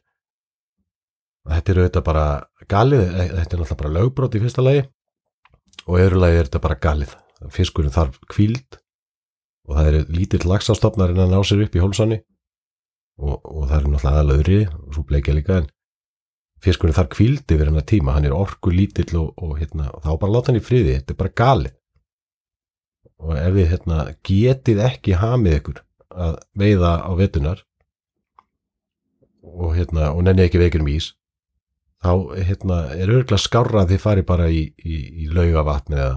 [1.48, 2.26] Þetta er auðvitað bara
[2.68, 4.84] galið, þetta er náttúrulega bara lögbrót í fyrsta lagi.
[5.88, 7.15] Og öðru lagi er þetta bara galið.
[7.53, 8.80] Fiskurinn þarf kvíld
[9.68, 12.18] og það eru lítill lagsastofnar en að ná sér upp í hólsanni
[13.19, 15.68] og, og það er náttúrulega aðlaðri og svo bleikja líka en
[16.64, 20.11] fiskurinn þarf kvíld yfir hennar tíma, hann er orku lítill og, og, hérna, og þá
[20.24, 21.76] bara láta hann í friði, þetta er bara galið.
[23.18, 25.84] Og ef við hérna, getið ekki hamið ykkur
[26.18, 27.64] að veiða á vetunar
[29.48, 31.11] og, hérna, og nenni ekki veikur um ís
[32.03, 32.11] þá
[32.45, 36.11] hérna, er örgulega skárra að þið fari bara í, í, í laugavatn eða,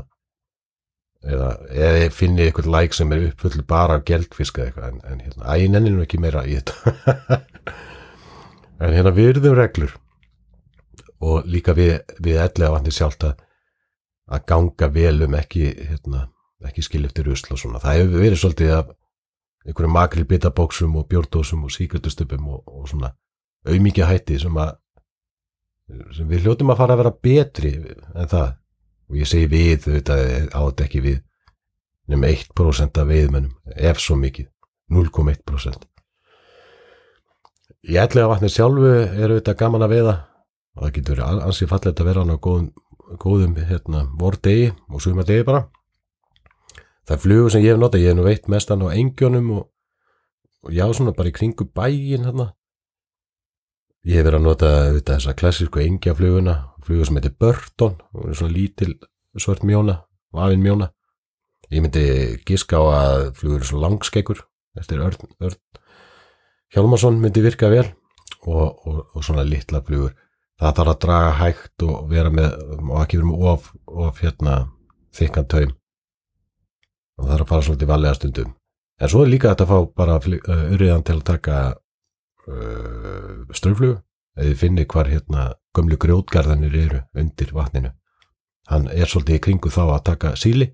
[1.24, 1.50] eða,
[1.86, 5.64] eða finni ykkur læk sem er uppfull bara af geldfiska eitthvað en, en hérna, að
[5.64, 7.40] ég nenni nú ekki meira í þetta.
[8.80, 9.90] En hérna við erum reglur
[11.20, 13.42] og líka við, við ellega vatni sjálft að,
[14.32, 16.22] að ganga vel um ekki hérna,
[16.64, 17.82] ekki skil eftir usl og svona.
[17.82, 18.94] Það hefur verið svolítið af
[19.66, 23.12] einhverjum makril bitabóksum og bjórdósum og síkvöldustöpum og, og svona
[23.68, 24.76] auðmikið hætti sem að
[26.14, 27.72] sem við hljótum að fara að vera betri
[28.14, 28.56] en það.
[29.10, 30.16] Og ég segi við þetta
[30.54, 31.16] á þetta ekki við
[32.10, 34.46] nefnum 1% af veiðmennum ef svo mikið,
[34.90, 35.86] 0,1%
[37.90, 40.14] Í ætlega vatni sjálfu er auðvitað gaman að veiða
[40.76, 42.66] og það getur ansið fallegt að vera á góðum,
[43.18, 45.64] góðum hérna, vordegi og sumardegi bara
[47.10, 49.68] það flugur sem ég hef notað, ég hef nú veitt mestan á engjónum og,
[50.62, 52.52] og já svona bara í kringu bæin hérna
[54.06, 56.54] ég hef verið að nota auðvitað, þessa klassísku engjafluguna
[56.86, 58.94] flugur sem heitir Burton og er svona lítil
[59.36, 60.00] svört mjóna
[60.34, 60.90] vafin mjóna.
[61.70, 62.04] Ég myndi
[62.46, 64.44] giska á að flugur er svo langskeggur
[64.78, 65.58] eftir Örn, Örn
[66.70, 67.88] Hjálmarsson myndi virka vel
[68.46, 70.14] og, og, og svona litla flugur.
[70.60, 74.56] Það þarf að draga hægt og vera með og ekki vera með of, of hérna
[75.16, 75.76] þykkan taum
[77.20, 78.54] og það þarf að fara svolítið valega stundum.
[79.00, 80.18] En svo er líka þetta að fá bara
[80.74, 81.58] urriðan til að taka
[82.48, 84.00] uh, ströflugu
[84.36, 87.92] eða þið finnir hvar hérna gömlu grjótgarðanir eru undir vatninu.
[88.70, 90.70] Hann er svolítið í kringu þá að taka síli.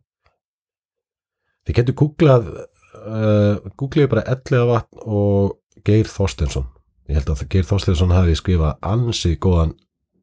[1.66, 6.66] Þið getur googlað uh, googlið bara ellega vatn og Geir Þorstensson
[7.06, 9.76] ég held að Geir Þorstensson hafi skrifað ansi góðan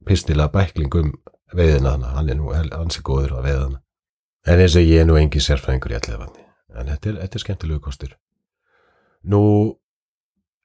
[0.08, 1.14] pistilega bækling um
[1.54, 3.80] veiðina hana, hann er nú ansi góður að veiða hana
[4.48, 6.44] en eins og ég er nú engi sérfræðingur í vatni
[6.74, 8.14] en þetta er, þetta er skemmtilegu kostur.
[9.30, 9.42] Nú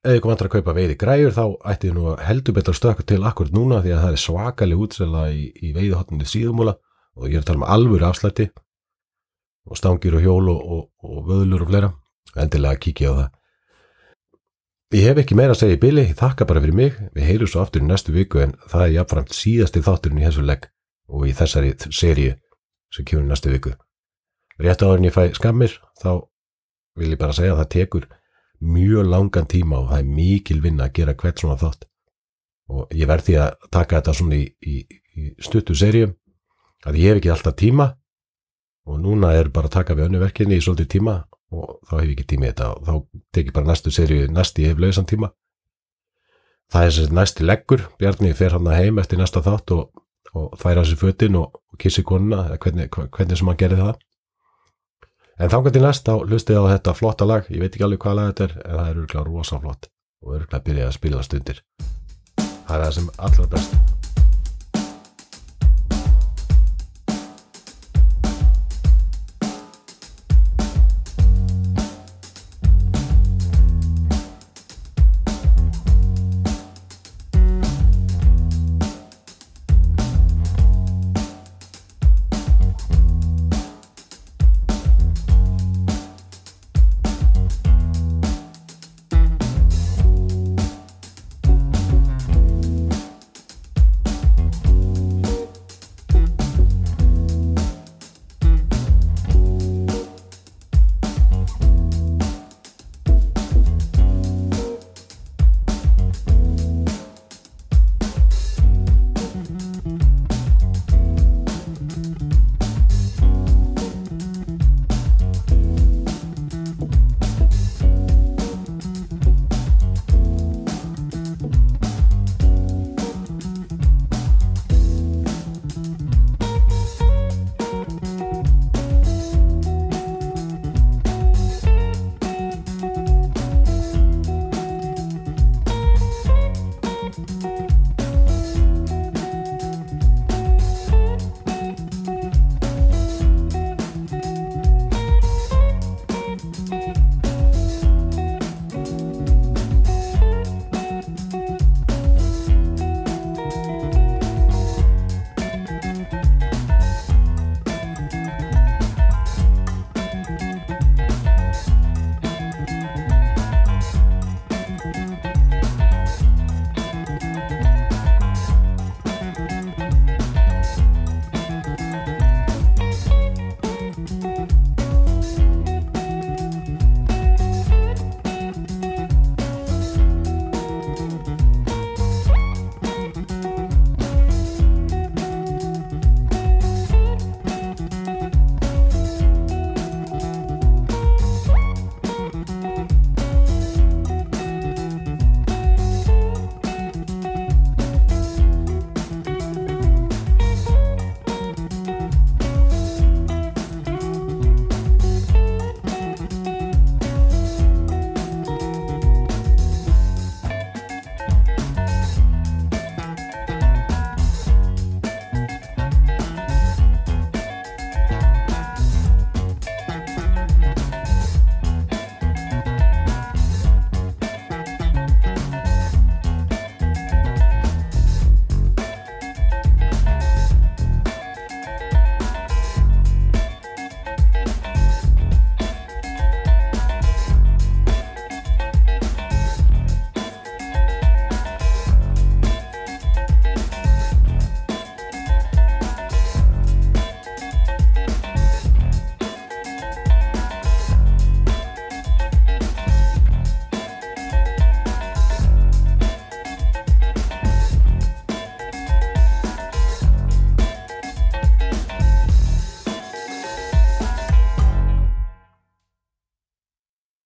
[0.06, 2.80] ef ykkur vantar að kaupa veiði græjur þá ætti þið nú að heldur betur að
[2.80, 6.76] stökka til akkurat núna því að það er svakalig útsela í, í veiðihotninu síðumúla
[7.18, 8.48] og ég er að tala um alvöru afslætti
[9.68, 11.92] og stangir og hjól og, og, og vöðlur og fleira.
[12.38, 13.28] Endilega kíkja á það.
[14.96, 16.94] Ég hef ekki meira að segja í byli, ég þakka bara fyrir mig.
[17.12, 20.44] Við heyrum svo aftur í næstu viku en það er jafnframt síðasti þátturinn í þessu
[20.48, 20.70] legg
[21.12, 22.36] og í þessari seríu
[22.94, 23.74] sem kemur næstu viku.
[24.58, 26.10] Rétt áður en ég fæ skammir þá
[26.98, 28.08] vil ég bara segja að það tekur
[28.58, 31.86] mjög langan tíma og það er mikil vinna að gera hvert svona þátt.
[32.68, 34.76] Og ég verð því að taka þetta svona í, í,
[35.16, 36.16] í stuttu seríum
[36.86, 37.88] að ég hef ekki alltaf tíma
[38.88, 41.16] og núna er bara að taka við önnu verkinni í svolítið tíma
[41.54, 44.28] og þá hef ég ekki tími í þetta og þá tek ég bara næstu seríu
[44.32, 45.30] næst ég hef lausan tíma.
[46.68, 47.86] Það er sem næsti leggur.
[48.00, 50.02] Bjarni fer hann heim eftir næsta þátt og,
[50.36, 53.96] og færa sér fötin og, og kissi konuna eða hvernig, hvernig sem hann gerir það
[55.38, 58.18] En þangar til næst þá hlustið á þetta flotta lag, ég veit ekki alveg hvað
[58.18, 59.86] lag þetta er, en það er örgulega rosa flott
[60.24, 61.62] og örgulega byrjaði að spila stundir.
[62.40, 63.97] Það er það sem allra best.